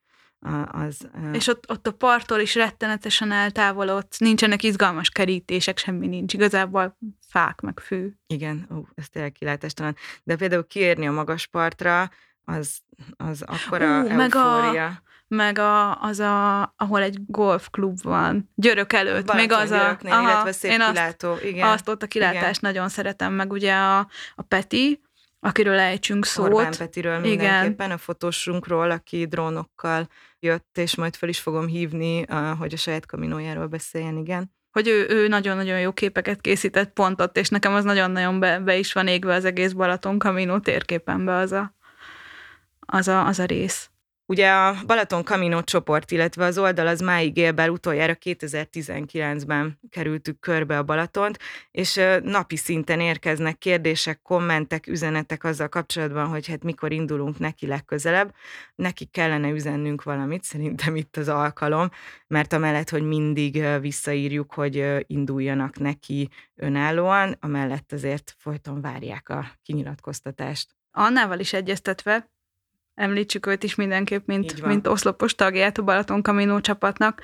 [0.71, 6.97] Az, és ott, ott a parttól is rettenetesen eltávolodsz, nincsenek izgalmas kerítések, semmi nincs, igazából
[7.27, 8.11] fák meg fű.
[8.27, 9.95] Igen, ó, ez tényleg kilátástalan.
[10.23, 12.11] De például kiérni a magas partra,
[12.45, 12.77] az,
[13.17, 14.15] az akkora eufória.
[14.15, 19.25] Meg a, meg a, az, a, ahol egy golfklub van, Györök előtt.
[19.25, 21.31] Balaton még az a, aha, illetve szép én kilátó.
[21.31, 21.67] Azt, igen.
[21.67, 22.71] azt ott a kilátást igen.
[22.71, 23.97] nagyon szeretem, meg ugye a,
[24.35, 25.01] a Peti,
[25.39, 26.53] akiről ejtsünk szót.
[26.53, 27.91] Orbán Petiről mindenképpen, Igen.
[27.91, 30.07] a fotósunkról, aki drónokkal
[30.39, 32.25] jött, és majd fel is fogom hívni,
[32.59, 34.51] hogy a saját kaminójáról beszéljen, igen.
[34.71, 38.77] Hogy ő, ő nagyon-nagyon jó képeket készített pont ott, és nekem az nagyon-nagyon be, be
[38.77, 41.75] is van égve az egész Balaton kaminó térképenbe az a,
[42.85, 43.87] az a, az a rész.
[44.25, 50.39] Ugye a Balaton Camino csoport, illetve az oldal az máig él, bár utoljára 2019-ben kerültük
[50.39, 51.39] körbe a Balatont,
[51.71, 58.33] és napi szinten érkeznek kérdések, kommentek, üzenetek azzal kapcsolatban, hogy hát mikor indulunk neki legközelebb.
[58.75, 61.89] Neki kellene üzennünk valamit, szerintem itt az alkalom,
[62.27, 70.75] mert amellett, hogy mindig visszaírjuk, hogy induljanak neki önállóan, amellett azért folyton várják a kinyilatkoztatást.
[70.91, 72.32] Annával is egyeztetve,
[72.95, 77.21] említsük őt is mindenképp, mint, mint oszlopos tagját a Balaton Camino csapatnak.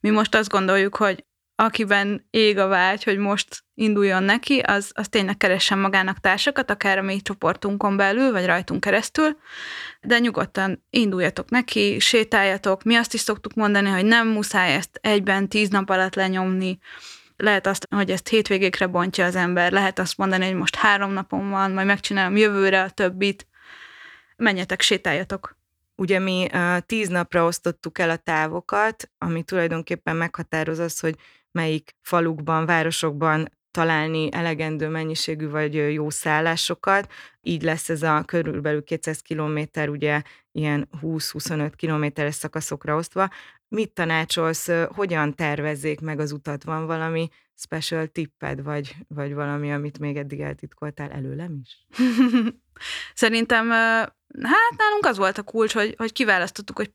[0.00, 1.24] Mi most azt gondoljuk, hogy
[1.60, 6.98] akiben ég a vágy, hogy most induljon neki, az, az tényleg keressen magának társakat, akár
[6.98, 9.36] a mi csoportunkon belül, vagy rajtunk keresztül,
[10.00, 12.82] de nyugodtan induljatok neki, sétáljatok.
[12.82, 16.78] Mi azt is szoktuk mondani, hogy nem muszáj ezt egyben tíz nap alatt lenyomni,
[17.36, 21.50] lehet azt, hogy ezt hétvégékre bontja az ember, lehet azt mondani, hogy most három napom
[21.50, 23.46] van, majd megcsinálom jövőre a többit,
[24.38, 25.56] menjetek, sétáljatok.
[25.96, 26.46] Ugye mi
[26.86, 31.16] tíz napra osztottuk el a távokat, ami tulajdonképpen meghatároz az, hogy
[31.50, 37.12] melyik falukban, városokban találni elegendő mennyiségű vagy jó szállásokat.
[37.40, 40.22] Így lesz ez a körülbelül 200 kilométer, ugye
[40.52, 43.28] ilyen 20-25 kilométeres szakaszokra osztva.
[43.68, 46.64] Mit tanácsolsz, hogyan tervezzék meg az utat?
[46.64, 51.86] Van valami special tipped, vagy, vagy valami, amit még eddig eltitkoltál előlem is?
[53.14, 53.70] Szerintem,
[54.42, 56.90] hát nálunk az volt a kulcs, hogy, hogy kiválasztottuk, hogy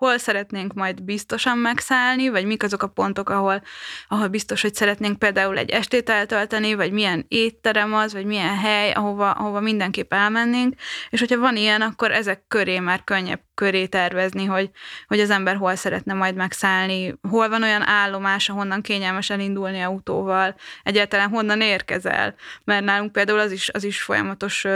[0.00, 3.62] hol szeretnénk majd biztosan megszállni, vagy mik azok a pontok, ahol,
[4.08, 8.92] ahol biztos, hogy szeretnénk például egy estét eltölteni, vagy milyen étterem az, vagy milyen hely,
[8.92, 10.74] ahova, ahova mindenképp elmennénk,
[11.10, 14.70] és hogyha van ilyen, akkor ezek köré már könnyebb köré tervezni, hogy,
[15.06, 20.54] hogy az ember hol szeretne majd megszállni, hol van olyan állomás, ahonnan kényelmes elindulni autóval,
[20.82, 22.34] egyáltalán honnan érkezel,
[22.64, 24.66] mert nálunk például az is, az is folyamatos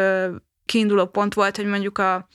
[0.64, 2.28] kiinduló pont volt, hogy mondjuk a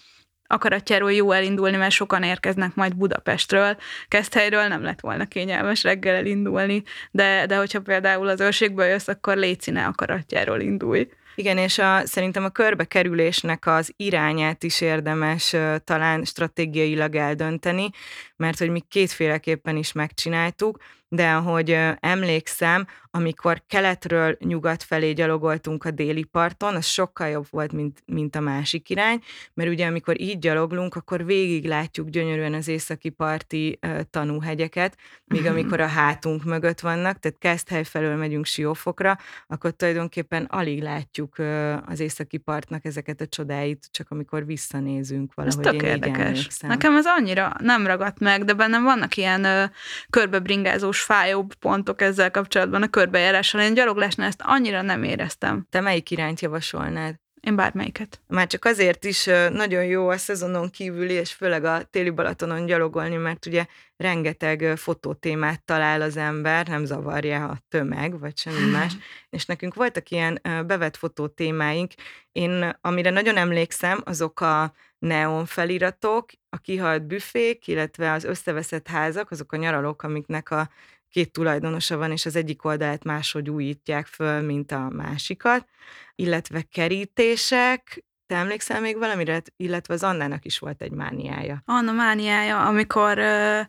[0.52, 3.78] akaratjáról jó elindulni, mert sokan érkeznek majd Budapestről.
[4.08, 9.38] Keszthelyről nem lett volna kényelmes reggel elindulni, de, de hogyha például az őrségből jössz, akkor
[9.38, 11.08] légy ne akaratjáról indulj.
[11.36, 17.90] Igen, és a, szerintem a körbekerülésnek az irányát is érdemes talán stratégiailag eldönteni,
[18.36, 20.78] mert hogy mi kétféleképpen is megcsináltuk
[21.10, 27.72] de ahogy emlékszem, amikor keletről nyugat felé gyalogoltunk a déli parton, az sokkal jobb volt,
[27.72, 32.68] mint, mint a másik irány, mert ugye amikor így gyaloglunk, akkor végig látjuk gyönyörűen az
[32.68, 35.52] északi parti uh, tanúhegyeket, míg mhm.
[35.52, 39.18] amikor a hátunk mögött vannak, tehát Keszthely felől megyünk Siófokra,
[39.48, 45.66] akkor tulajdonképpen alig látjuk uh, az északi partnak ezeket a csodáit, csak amikor visszanézünk valahogy.
[45.66, 46.60] Ez tök érdekes.
[46.60, 49.64] Nekem ez annyira nem ragadt meg, de bennem vannak ilyen uh,
[50.10, 53.62] körbebringázós bizonyos fájóbb pontok ezzel kapcsolatban a körbejárással.
[53.62, 55.68] Én gyaloglásnál ezt annyira nem éreztem.
[55.70, 57.16] Te melyik irányt javasolnád?
[57.42, 58.20] Én bármelyiket.
[58.28, 63.16] Már csak azért is nagyon jó a szezonon kívüli, és főleg a téli Balatonon gyalogolni,
[63.16, 63.66] mert ugye
[63.98, 68.94] rengeteg fotótémát talál az ember, nem zavarja a tömeg, vagy semmi más.
[69.30, 71.92] és nekünk voltak ilyen bevett fotótémáink.
[72.32, 79.32] Én, amire nagyon emlékszem, azok a neon feliratok, a kihalt büfék, illetve az összeveszett házak,
[79.32, 80.70] azok a nyaralók, amiknek a
[81.10, 85.68] két tulajdonosa van, és az egyik oldalát máshogy újítják föl, mint a másikat,
[86.16, 89.42] illetve kerítések, te emlékszel még valamire?
[89.56, 91.62] Illetve az Annának is volt egy mániája.
[91.66, 93.60] Anna mániája, amikor ö,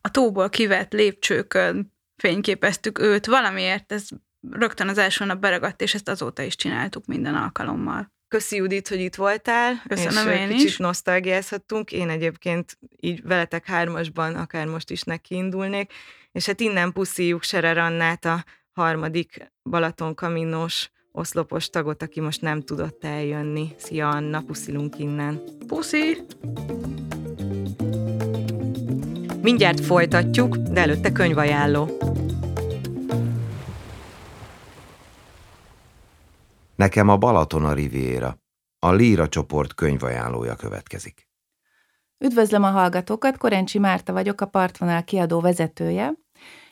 [0.00, 4.08] a tóból kivett lépcsőkön fényképeztük őt, valamiért ez
[4.50, 8.14] rögtön az első nap beragadt, és ezt azóta is csináltuk minden alkalommal.
[8.28, 9.82] Köszi Judit, hogy itt voltál.
[9.88, 10.76] Köszönöm és én kicsit is.
[10.76, 11.92] nosztalgiázhattunk.
[11.92, 15.92] Én egyébként így veletek hármasban akár most is nekiindulnék.
[16.32, 22.62] És hát innen puszíjuk Serer Annát, a harmadik Balaton kaminós oszlopos tagot, aki most nem
[22.62, 23.74] tudott eljönni.
[23.76, 25.42] Szia Anna, puszilunk innen.
[25.66, 26.22] Puszi!
[29.42, 31.98] Mindjárt folytatjuk, de előtte könyvajánló.
[36.76, 38.38] Nekem a Balaton a Riviera.
[38.78, 41.28] A Líra csoport könyvajánlója következik.
[42.18, 46.12] Üdvözlöm a hallgatókat, Korencsi Márta vagyok, a Partvonal kiadó vezetője,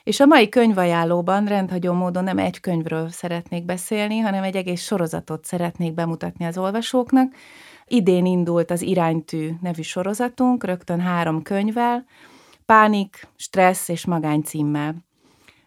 [0.03, 5.45] és a mai könyvajánlóban rendhagyó módon nem egy könyvről szeretnék beszélni, hanem egy egész sorozatot
[5.45, 7.33] szeretnék bemutatni az olvasóknak.
[7.85, 12.05] Idén indult az Iránytű nevű sorozatunk, rögtön három könyvvel,
[12.65, 14.95] Pánik, Stressz és Magány címmel.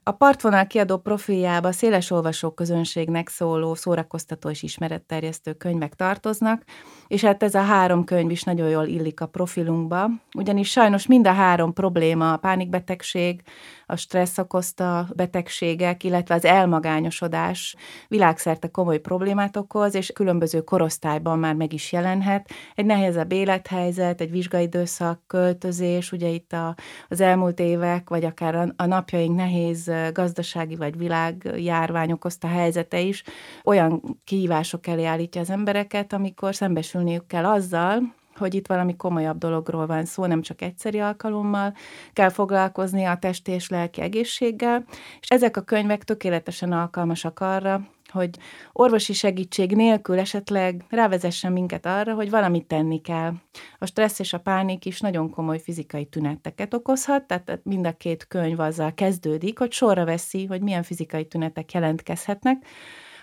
[0.08, 6.62] A partvonal kiadó profiljába széles olvasóközönségnek szóló szórakoztató és ismeretterjesztő könyvek tartoznak,
[7.06, 11.26] és hát ez a három könyv is nagyon jól illik a profilunkba, ugyanis sajnos mind
[11.26, 13.42] a három probléma, a pánikbetegség,
[13.86, 17.76] a stressz okozta betegségek, illetve az elmagányosodás
[18.08, 22.50] világszerte komoly problémát okoz, és különböző korosztályban már meg is jelenhet.
[22.74, 26.74] Egy nehezebb élethelyzet, egy vizsgaidőszak, költözés, ugye itt a,
[27.08, 33.22] az elmúlt évek, vagy akár a, a napjaink nehéz gazdasági vagy világjárvány okozta helyzete is.
[33.64, 39.86] Olyan kihívások elé állítja az embereket, amikor szembesülniük kell azzal, hogy itt valami komolyabb dologról
[39.86, 41.74] van szó, nem csak egyszeri alkalommal.
[42.12, 44.84] Kell foglalkozni a testi és lelki egészséggel,
[45.20, 47.80] és ezek a könyvek tökéletesen alkalmasak arra,
[48.10, 48.30] hogy
[48.72, 53.32] orvosi segítség nélkül esetleg rávezessen minket arra, hogy valamit tenni kell.
[53.78, 58.26] A stressz és a pánik is nagyon komoly fizikai tüneteket okozhat, tehát mind a két
[58.26, 62.64] könyv azzal kezdődik, hogy sorra veszi, hogy milyen fizikai tünetek jelentkezhetnek,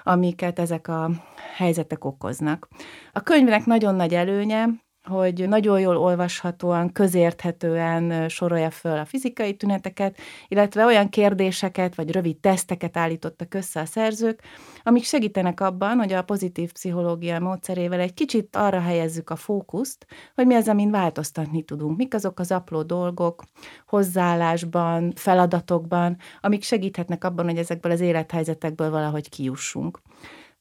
[0.04, 1.10] amiket ezek a
[1.56, 2.68] helyzetek okoznak.
[3.12, 4.68] A könyvnek nagyon nagy előnye,
[5.06, 12.38] hogy nagyon jól olvashatóan, közérthetően sorolja föl a fizikai tüneteket, illetve olyan kérdéseket vagy rövid
[12.38, 14.42] teszteket állítottak össze a szerzők,
[14.84, 20.46] amik segítenek abban, hogy a pozitív pszichológia módszerével egy kicsit arra helyezzük a fókuszt, hogy
[20.46, 23.44] mi az, amin változtatni tudunk, mik azok az apró dolgok,
[23.88, 30.02] hozzáállásban, feladatokban, amik segíthetnek abban, hogy ezekből az élethelyzetekből valahogy kiussunk.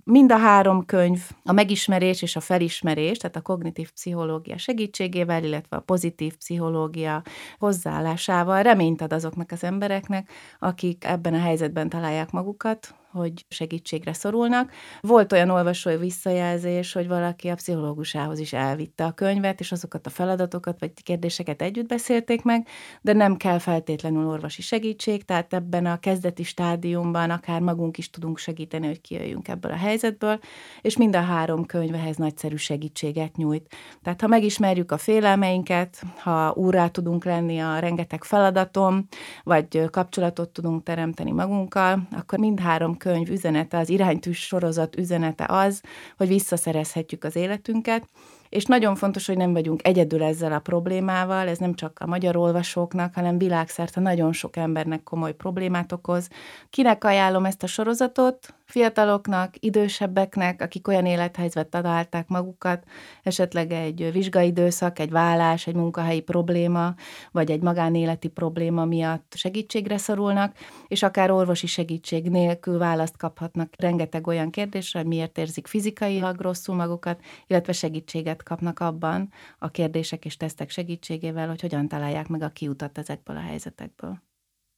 [0.07, 5.77] Mind a három könyv, a megismerés és a felismerés, tehát a kognitív pszichológia segítségével, illetve
[5.77, 7.23] a pozitív pszichológia
[7.59, 14.73] hozzáállásával reményt ad azoknak az embereknek, akik ebben a helyzetben találják magukat, hogy segítségre szorulnak.
[15.01, 20.11] Volt olyan olvasói visszajelzés, hogy valaki a pszichológusához is elvitte a könyvet, és azokat a
[20.11, 22.67] feladatokat vagy kérdéseket együtt beszélték meg,
[23.01, 28.39] de nem kell feltétlenül orvosi segítség, tehát ebben a kezdeti stádiumban akár magunk is tudunk
[28.39, 30.39] segíteni, hogy kijöjjünk ebből a helyzetből,
[30.81, 33.75] és mind a három könyv ehhez nagyszerű segítséget nyújt.
[34.03, 39.07] Tehát ha megismerjük a félelmeinket, ha úrrá tudunk lenni a rengeteg feladatom,
[39.43, 45.83] vagy kapcsolatot tudunk teremteni magunkkal, akkor mind három könyv üzenete, az iránytűs sorozat üzenete az,
[46.17, 48.09] hogy visszaszerezhetjük az életünket,
[48.49, 52.37] és nagyon fontos, hogy nem vagyunk egyedül ezzel a problémával, ez nem csak a magyar
[52.37, 56.29] olvasóknak, hanem világszerte nagyon sok embernek komoly problémát okoz.
[56.71, 58.55] Kinek ajánlom ezt a sorozatot?
[58.65, 62.85] Fiataloknak, idősebbeknek, akik olyan élethelyzetben találták magukat,
[63.23, 66.95] esetleg egy vizsgaidőszak, egy vállás, egy munkahelyi probléma,
[67.31, 70.57] vagy egy magánéleti probléma miatt segítségre szorulnak,
[70.89, 76.75] és akár orvosi segítség nélkül választ kaphatnak rengeteg olyan kérdésre, hogy miért érzik fizikailag rosszul
[76.75, 82.49] magukat, illetve segítséget kapnak abban a kérdések és tesztek segítségével, hogy hogyan találják meg a
[82.49, 84.23] kiutat ezekből a helyzetekből.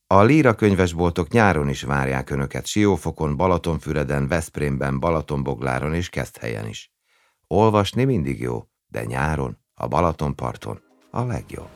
[0.09, 6.92] A Líra könyvesboltok nyáron is várják Önöket Siófokon, Balatonfüreden, Veszprémben, Balatonbogláron és Keszthelyen is.
[7.46, 10.80] Olvasni mindig jó, de nyáron, a Balatonparton
[11.11, 11.68] a legjobb.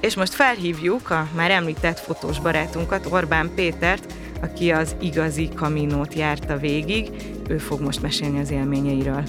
[0.00, 6.56] És most felhívjuk a már említett fotós barátunkat, Orbán Pétert, aki az igazi kaminót járta
[6.56, 7.10] végig,
[7.48, 9.22] ő fog most mesélni az élményeiről.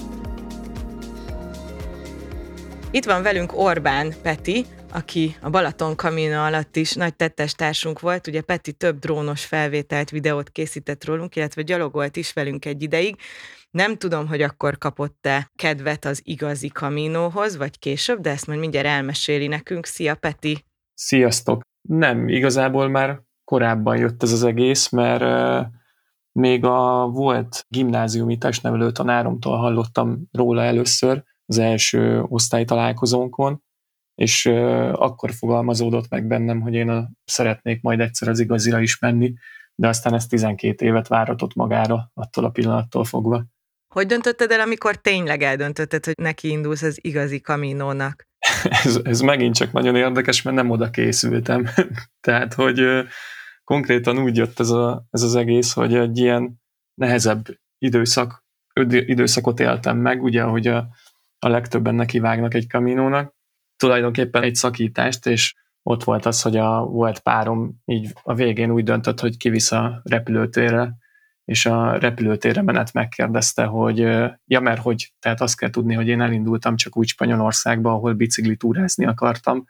[2.90, 8.26] Itt van velünk Orbán Peti, aki a Balaton Kamina alatt is nagy tettes társunk volt.
[8.26, 13.16] Ugye Peti több drónos felvételt, videót készített rólunk, illetve gyalogolt is velünk egy ideig.
[13.70, 18.86] Nem tudom, hogy akkor kapott-e kedvet az igazi kaminóhoz, vagy később, de ezt majd mindjárt
[18.86, 19.86] elmeséli nekünk.
[19.86, 20.64] Szia, Peti!
[20.94, 21.60] Sziasztok!
[21.88, 25.24] Nem, igazából már korábban jött ez az egész, mert
[26.32, 33.61] még a volt gimnáziumi testnevelő tanáromtól hallottam róla először az első osztálytalálkozónkon,
[34.14, 34.46] és
[34.92, 39.34] akkor fogalmazódott meg bennem, hogy én a, szeretnék majd egyszer az igazira is menni,
[39.74, 43.44] de aztán ez 12 évet váratott magára attól a pillanattól fogva.
[43.94, 48.26] Hogy döntötted el, amikor tényleg eldöntötted, hogy neki indulsz az igazi kaminónak?
[48.84, 51.66] ez, ez megint csak nagyon érdekes, mert nem oda készültem.
[52.26, 52.80] Tehát, hogy
[53.64, 56.60] konkrétan úgy jött ez, a, ez az egész, hogy egy ilyen
[56.94, 57.46] nehezebb
[57.78, 58.44] időszak,
[58.88, 60.88] időszakot éltem meg, ugye, ahogy a,
[61.38, 63.34] a legtöbben nekivágnak egy kaminónak,
[63.82, 68.84] tulajdonképpen egy szakítást, és ott volt az, hogy a volt párom így a végén úgy
[68.84, 70.96] döntött, hogy kivisz a repülőtérre,
[71.44, 73.98] és a repülőtérre menet megkérdezte, hogy
[74.46, 79.06] ja, mert hogy, tehát azt kell tudni, hogy én elindultam csak úgy Spanyolországba, ahol biciklitúrázni
[79.06, 79.64] akartam,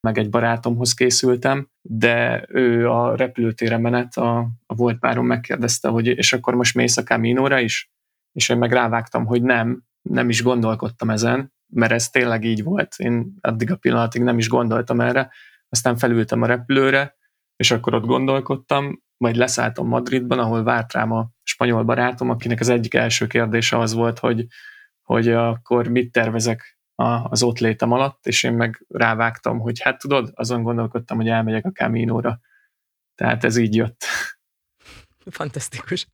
[0.00, 6.06] meg egy barátomhoz készültem, de ő a repülőtérre menet, a, a volt párom megkérdezte, hogy
[6.06, 7.90] és akkor most mész a Camino-ra is?
[8.32, 12.94] És én meg rávágtam, hogy nem, nem is gondolkodtam ezen, mert ez tényleg így volt.
[12.96, 15.30] Én addig a pillanatig nem is gondoltam erre,
[15.68, 17.16] aztán felültem a repülőre,
[17.56, 22.68] és akkor ott gondolkodtam, majd leszálltam Madridban, ahol várt rám a spanyol barátom, akinek az
[22.68, 24.46] egyik első kérdése az volt, hogy,
[25.02, 26.78] hogy akkor mit tervezek
[27.28, 31.64] az ott létem alatt, és én meg rávágtam, hogy hát tudod, azon gondolkodtam, hogy elmegyek
[31.64, 32.40] a Camino-ra.
[33.14, 34.04] Tehát ez így jött.
[35.30, 36.06] Fantasztikus.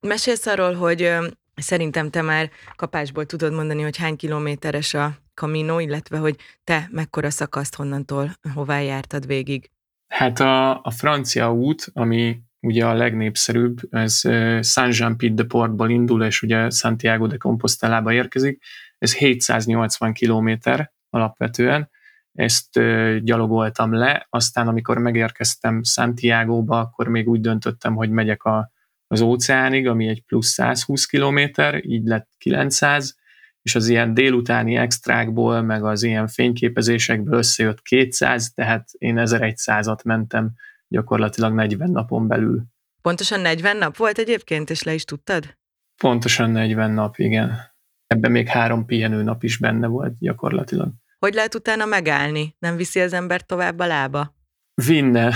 [0.00, 1.16] Mesélsz arról, hogy
[1.60, 7.30] szerintem te már kapásból tudod mondani, hogy hány kilométeres a Camino, illetve hogy te mekkora
[7.30, 9.70] szakaszt honnantól hová jártad végig?
[10.08, 14.20] Hát a, a francia út, ami ugye a legnépszerűbb, ez
[14.60, 18.62] Saint-Jean-Pied-de-Portból indul, és ugye Santiago de Compostelába érkezik,
[18.98, 21.90] ez 780 kilométer alapvetően,
[22.32, 22.80] ezt
[23.24, 28.69] gyalogoltam le, aztán amikor megérkeztem Santiago-ba, akkor még úgy döntöttem, hogy megyek a,
[29.12, 33.16] az óceánig, ami egy plusz 120 kilométer, így lett 900,
[33.62, 40.50] és az ilyen délutáni extrákból, meg az ilyen fényképezésekből összejött 200, tehát én 1100-at mentem
[40.88, 42.62] gyakorlatilag 40 napon belül.
[43.02, 45.58] Pontosan 40 nap volt egyébként, és le is tudtad?
[45.96, 47.58] Pontosan 40 nap, igen.
[48.06, 50.92] Ebben még három pihenő nap is benne volt gyakorlatilag.
[51.18, 52.56] Hogy lehet utána megállni?
[52.58, 54.34] Nem viszi az ember tovább a lába?
[54.74, 55.34] Vinne,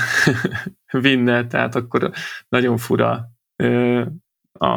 [1.06, 2.10] vinne, tehát akkor
[2.48, 3.34] nagyon fura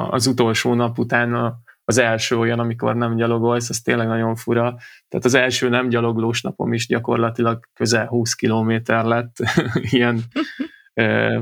[0.09, 1.55] az utolsó nap után
[1.89, 4.77] az első olyan, amikor nem gyalogolsz, az tényleg nagyon fura.
[5.07, 9.35] Tehát az első nem gyaloglós napom is gyakorlatilag közel 20 kilométer lett,
[9.91, 10.21] ilyen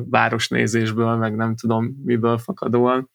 [0.10, 3.10] városnézésből, meg nem tudom miből fakadóan.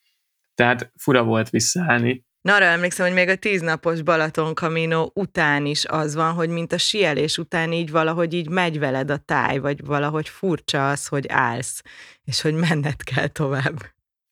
[0.54, 2.24] Tehát fura volt visszaállni.
[2.40, 6.72] Na, arra emlékszem, hogy még a tíznapos Balaton Camino után is az van, hogy mint
[6.72, 11.26] a sielés után így valahogy így megy veled a táj, vagy valahogy furcsa az, hogy
[11.28, 11.82] állsz,
[12.24, 13.76] és hogy menned kell tovább.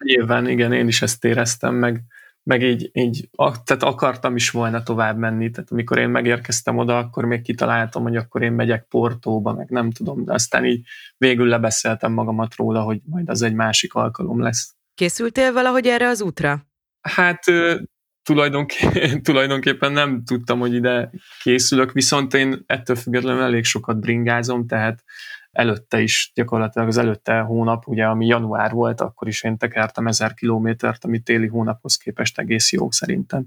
[0.05, 2.03] Nyilván, igen, én is ezt éreztem, meg,
[2.43, 7.25] meg így, így tehát akartam is volna tovább menni, tehát amikor én megérkeztem oda, akkor
[7.25, 10.87] még kitaláltam, hogy akkor én megyek Portóba, meg nem tudom, de aztán így
[11.17, 14.75] végül lebeszéltem magamat róla, hogy majd az egy másik alkalom lesz.
[14.95, 16.67] Készültél valahogy erre az útra?
[17.01, 17.45] Hát
[18.23, 21.11] tulajdonképpen, tulajdonképpen nem tudtam, hogy ide
[21.43, 25.05] készülök, viszont én ettől függetlenül elég sokat bringázom, tehát
[25.53, 30.35] előtte is, gyakorlatilag az előtte hónap, ugye ami január volt, akkor is én tekertem ezer
[30.35, 33.47] kilométert, ami téli hónaphoz képest egész jó szerintem.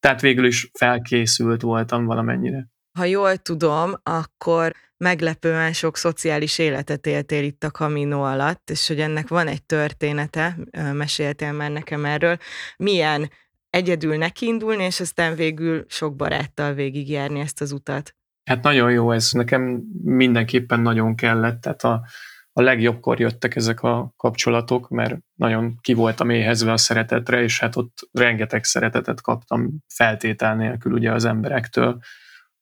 [0.00, 2.68] Tehát végül is felkészült voltam valamennyire.
[2.98, 9.00] Ha jól tudom, akkor meglepően sok szociális életet éltél itt a Camino alatt, és hogy
[9.00, 10.56] ennek van egy története,
[10.92, 12.38] meséltél már nekem erről.
[12.76, 13.30] Milyen
[13.70, 18.14] egyedül nekiindulni, és aztán végül sok baráttal végigjárni ezt az utat?
[18.50, 22.06] Hát nagyon jó ez, nekem mindenképpen nagyon kellett, tehát a,
[22.52, 27.76] a legjobbkor jöttek ezek a kapcsolatok, mert nagyon ki voltam éhezve a szeretetre, és hát
[27.76, 31.98] ott rengeteg szeretetet kaptam feltétel nélkül ugye az emberektől,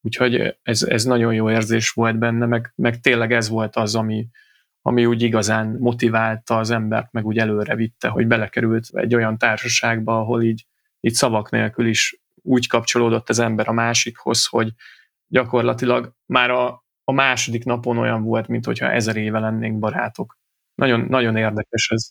[0.01, 4.28] úgyhogy ez, ez nagyon jó érzés volt benne, meg, meg tényleg ez volt az, ami,
[4.80, 10.18] ami úgy igazán motiválta az embert, meg úgy előre vitte, hogy belekerült egy olyan társaságba,
[10.18, 10.66] ahol így,
[11.01, 14.72] így szavak nélkül is úgy kapcsolódott az ember a másikhoz, hogy,
[15.35, 20.39] gyakorlatilag már a, a második napon olyan volt, mint hogyha ezer éve lennénk barátok.
[20.74, 22.11] Nagyon, nagyon érdekes ez.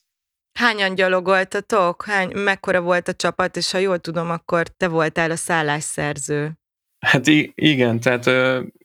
[0.60, 2.06] Hányan gyalogoltatok?
[2.06, 6.54] Hány, mekkora volt a csapat, és ha jól tudom, akkor te voltál a szállásszerző.
[7.00, 8.30] Hát igen, tehát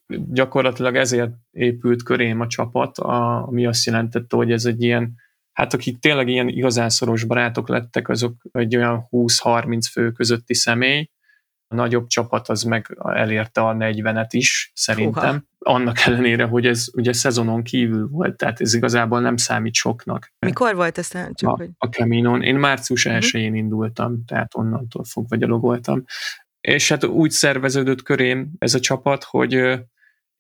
[0.07, 5.15] gyakorlatilag ezért épült körém a csapat, ami azt jelentette, hogy ez egy ilyen,
[5.53, 11.01] hát akik tényleg ilyen igazán szoros barátok lettek, azok egy olyan 20-30 fő közötti személy,
[11.01, 11.18] a
[11.69, 15.29] nagyobb csapat az meg elérte a 40-et is, szerintem.
[15.29, 15.77] Uha.
[15.77, 20.33] Annak ellenére, hogy ez ugye szezonon kívül volt, tehát ez igazából nem számít soknak.
[20.39, 21.09] Mikor volt ez?
[21.09, 21.71] Csak a, hogy...
[21.79, 22.43] a Caminon.
[22.43, 23.57] Én március 1-én uh-huh.
[23.57, 26.05] indultam, tehát onnantól fogva gyalogoltam.
[26.61, 29.81] És hát úgy szerveződött körém ez a csapat, hogy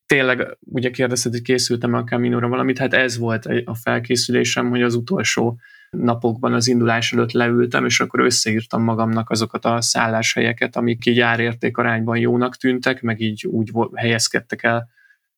[0.08, 4.94] tényleg, ugye kérdezted, hogy készültem a Caminóra valamit, hát ez volt a felkészülésem, hogy az
[4.94, 5.58] utolsó
[5.90, 11.76] napokban az indulás előtt leültem, és akkor összeírtam magamnak azokat a szálláshelyeket, amik így árérték
[11.76, 14.88] arányban jónak tűntek, meg így úgy helyezkedtek el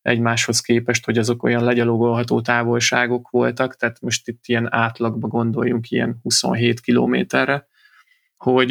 [0.03, 6.19] egymáshoz képest, hogy azok olyan legyalogolható távolságok voltak, tehát most itt ilyen átlagba gondoljunk ilyen
[6.23, 7.67] 27 kilométerre,
[8.37, 8.69] hogy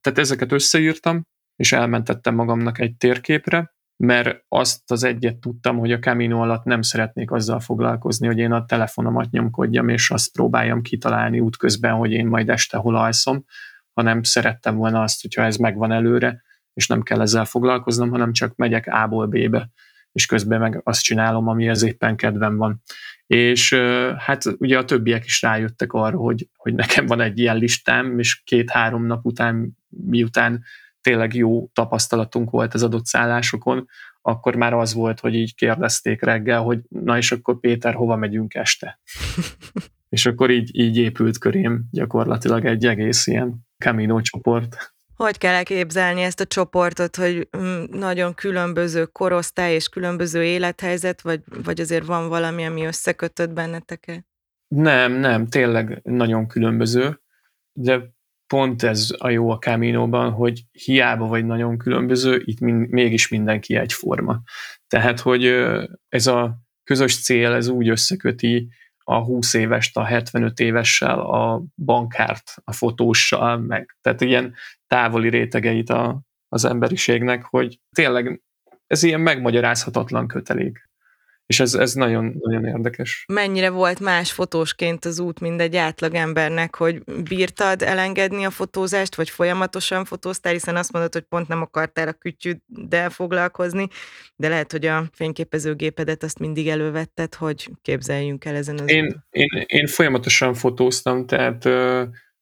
[0.00, 1.26] tehát ezeket összeírtam,
[1.56, 3.71] és elmentettem magamnak egy térképre,
[4.04, 8.52] mert azt az egyet tudtam, hogy a Camino alatt nem szeretnék azzal foglalkozni, hogy én
[8.52, 13.44] a telefonomat nyomkodjam, és azt próbáljam kitalálni útközben, hogy én majd este hol alszom,
[13.92, 16.42] hanem szerettem volna azt, hogyha ez megvan előre,
[16.74, 19.70] és nem kell ezzel foglalkoznom, hanem csak megyek A-ból B-be,
[20.12, 22.82] és közben meg azt csinálom, ami ez éppen kedvem van.
[23.26, 23.74] És
[24.16, 28.42] hát ugye a többiek is rájöttek arra, hogy, hogy nekem van egy ilyen listám, és
[28.44, 30.62] két-három nap után, miután
[31.02, 33.88] tényleg jó tapasztalatunk volt az adott szállásokon,
[34.22, 38.54] akkor már az volt, hogy így kérdezték reggel, hogy na és akkor Péter, hova megyünk
[38.54, 39.00] este?
[40.08, 44.94] és akkor így, így épült körém gyakorlatilag egy egész ilyen Camino csoport.
[45.16, 51.40] Hogy kell elképzelni ezt a csoportot, hogy mm, nagyon különböző korosztály és különböző élethelyzet, vagy,
[51.64, 54.26] vagy azért van valami, ami összekötött benneteket?
[54.68, 57.20] Nem, nem, tényleg nagyon különböző,
[57.72, 58.14] de
[58.52, 63.76] pont ez a jó a Camino-ban, hogy hiába vagy nagyon különböző, itt mind, mégis mindenki
[63.76, 64.42] egyforma.
[64.86, 65.44] Tehát, hogy
[66.08, 68.68] ez a közös cél, ez úgy összeköti
[69.04, 74.54] a 20 évest a 75 évessel, a bankárt a fotóssal, meg tehát ilyen
[74.86, 78.42] távoli rétegeit a, az emberiségnek, hogy tényleg
[78.86, 80.90] ez ilyen megmagyarázhatatlan kötelék.
[81.46, 83.24] És ez, ez nagyon, nagyon érdekes.
[83.32, 89.14] Mennyire volt más fotósként az út, mint egy átlag embernek, hogy bírtad elengedni a fotózást,
[89.14, 93.88] vagy folyamatosan fotóztál, hiszen azt mondod, hogy pont nem akartál a kütyüddel foglalkozni,
[94.36, 99.64] de lehet, hogy a fényképezőgépedet azt mindig elővetted, hogy képzeljünk el ezen az én, én,
[99.66, 101.64] én folyamatosan fotóztam, tehát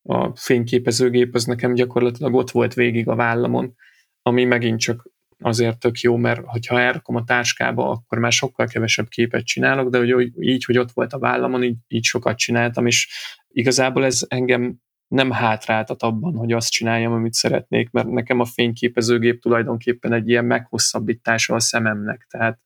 [0.02, 3.74] a fényképezőgép az nekem gyakorlatilag ott volt végig a vállamon,
[4.22, 5.08] ami megint csak
[5.40, 9.98] azért tök jó, mert ha elrakom a táskába, akkor már sokkal kevesebb képet csinálok, de
[9.98, 13.08] hogy így, hogy ott volt a vállamon, így, így sokat csináltam, és
[13.48, 14.76] igazából ez engem
[15.08, 20.44] nem hátráltat abban, hogy azt csináljam, amit szeretnék, mert nekem a fényképezőgép tulajdonképpen egy ilyen
[20.44, 22.58] meghosszabbítása a szememnek, tehát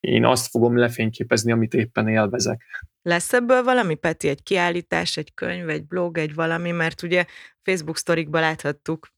[0.00, 2.62] én azt fogom lefényképezni, amit éppen élvezek.
[3.02, 7.24] Lesz ebből valami, Peti, egy kiállítás, egy könyv, egy blog, egy valami, mert ugye
[7.62, 9.08] Facebook sztorikban láthattuk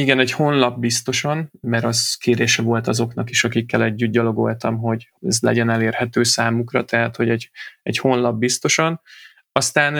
[0.00, 5.40] igen, egy honlap biztosan, mert az kérése volt azoknak is, akikkel együtt gyalogoltam, hogy ez
[5.40, 7.50] legyen elérhető számukra, tehát hogy egy,
[7.82, 9.00] egy honlap biztosan.
[9.52, 9.94] Aztán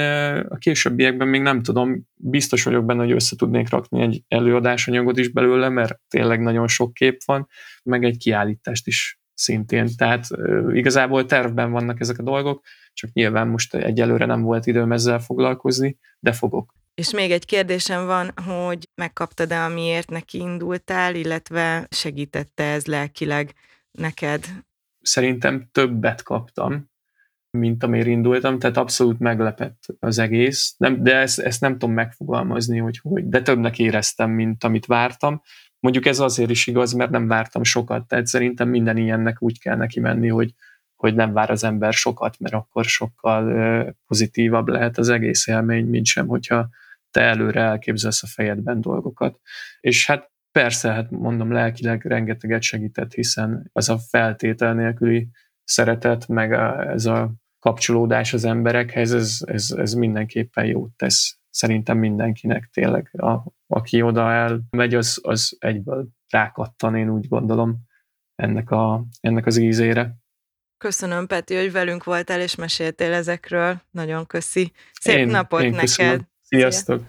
[0.49, 5.29] a későbbiekben még nem tudom, biztos vagyok benne, hogy össze tudnék rakni egy előadásanyagot is
[5.29, 7.49] belőle, mert tényleg nagyon sok kép van,
[7.83, 9.89] meg egy kiállítást is szintén.
[9.97, 10.27] Tehát
[10.73, 15.99] igazából tervben vannak ezek a dolgok, csak nyilván most egyelőre nem volt időm ezzel foglalkozni,
[16.19, 16.75] de fogok.
[17.01, 23.55] És még egy kérdésem van, hogy megkaptad-e, amiért neki indultál, illetve segítette ez lelkileg
[23.91, 24.45] neked?
[25.01, 26.91] Szerintem többet kaptam,
[27.51, 32.79] mint amiért indultam, tehát abszolút meglepett az egész, nem, de ezt, ezt nem tudom megfogalmazni,
[32.79, 35.43] hogy, hogy de többnek éreztem, mint amit vártam.
[35.81, 39.77] Mondjuk ez azért is igaz, mert nem vártam sokat, tehát szerintem minden ilyennek úgy kell
[39.77, 40.55] neki menni, hogy,
[40.95, 46.07] hogy nem vár az ember sokat, mert akkor sokkal pozitívabb lehet az egész élmény, mint
[46.07, 46.69] sem, hogyha
[47.17, 49.41] te előre elképzelsz a fejedben dolgokat.
[49.81, 55.29] És hát persze, hát mondom, lelkileg rengeteget segített, hiszen az a feltétel nélküli
[55.65, 61.99] szeretet, meg a, ez a kapcsolódás az emberekhez, ez, ez, ez mindenképpen jót tesz szerintem
[61.99, 63.11] mindenkinek tényleg.
[63.13, 67.77] A, aki oda elmegy, az, az egyből rákattan, én úgy gondolom,
[68.35, 70.17] ennek, a, ennek az ízére.
[70.79, 73.81] Köszönöm, Peti, hogy velünk voltál, és meséltél ezekről.
[73.91, 74.73] Nagyon köszi.
[75.01, 75.85] Szép én, napot én neked!
[75.85, 76.35] Köszönöm.
[76.49, 77.01] Sziasztok!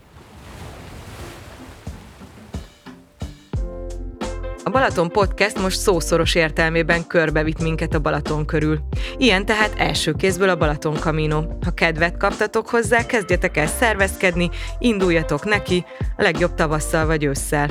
[4.64, 8.80] A Balaton Podcast most szószoros értelmében körbevitt minket a Balaton körül.
[9.18, 11.44] Ilyen tehát első kézből a Balaton Camino.
[11.66, 15.86] Ha kedvet kaptatok hozzá, kezdjetek el szervezkedni, induljatok neki,
[16.18, 17.70] a legjobb tavasszal vagy ősszel.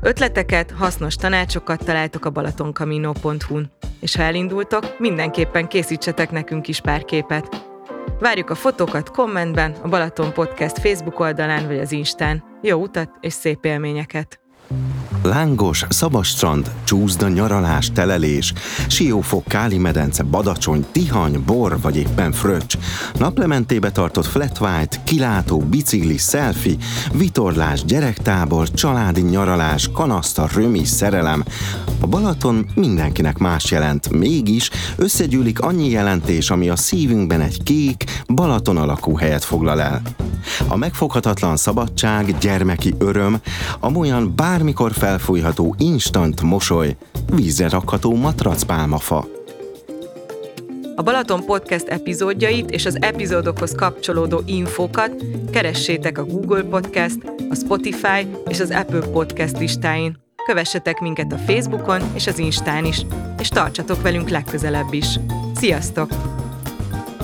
[0.00, 3.70] Ötleteket, hasznos tanácsokat találtok a balatonkamino.hu-n.
[4.00, 7.65] És ha elindultok, mindenképpen készítsetek nekünk is pár képet.
[8.20, 12.44] Várjuk a fotókat kommentben, a Balaton Podcast Facebook oldalán vagy az Instán.
[12.62, 14.45] Jó utat és szép élményeket!
[15.22, 18.52] Lángos, szabas strand, csúszda, nyaralás, telelés,
[18.88, 22.78] siófok, káli medence, badacsony, tihany, bor vagy éppen fröccs,
[23.18, 26.76] naplementébe tartott flat white, kilátó, bicikli, selfie,
[27.12, 31.44] vitorlás, gyerektábor, családi nyaralás, kanaszta, römi, szerelem.
[32.00, 38.76] A Balaton mindenkinek más jelent, mégis összegyűlik annyi jelentés, ami a szívünkben egy kék, Balaton
[38.76, 40.02] alakú helyet foglal el.
[40.68, 43.40] A megfoghatatlan szabadság, gyermeki öröm,
[43.80, 46.96] amolyan bármikor felfújható instant mosoly,
[47.34, 49.26] vízre rakható matracpálmafa.
[50.96, 57.18] A Balaton Podcast epizódjait és az epizódokhoz kapcsolódó infókat keressétek a Google Podcast,
[57.50, 60.16] a Spotify és az Apple Podcast listáin.
[60.46, 63.06] Kövessetek minket a Facebookon és az Instán is,
[63.38, 65.18] és tartsatok velünk legközelebb is.
[65.54, 66.10] Sziasztok!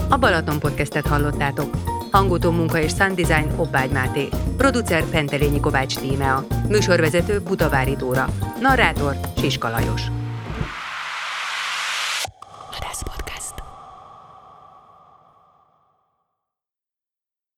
[0.08, 1.70] A Balaton Podcastet hallottátok.
[2.12, 4.28] Hangutó munka és sound design Obbágy Máté.
[4.56, 6.44] Producer Pentelényi Kovács Tímea.
[6.68, 8.28] Műsorvezető Butavári Dóra.
[8.60, 10.02] Narrátor Siska Lajos.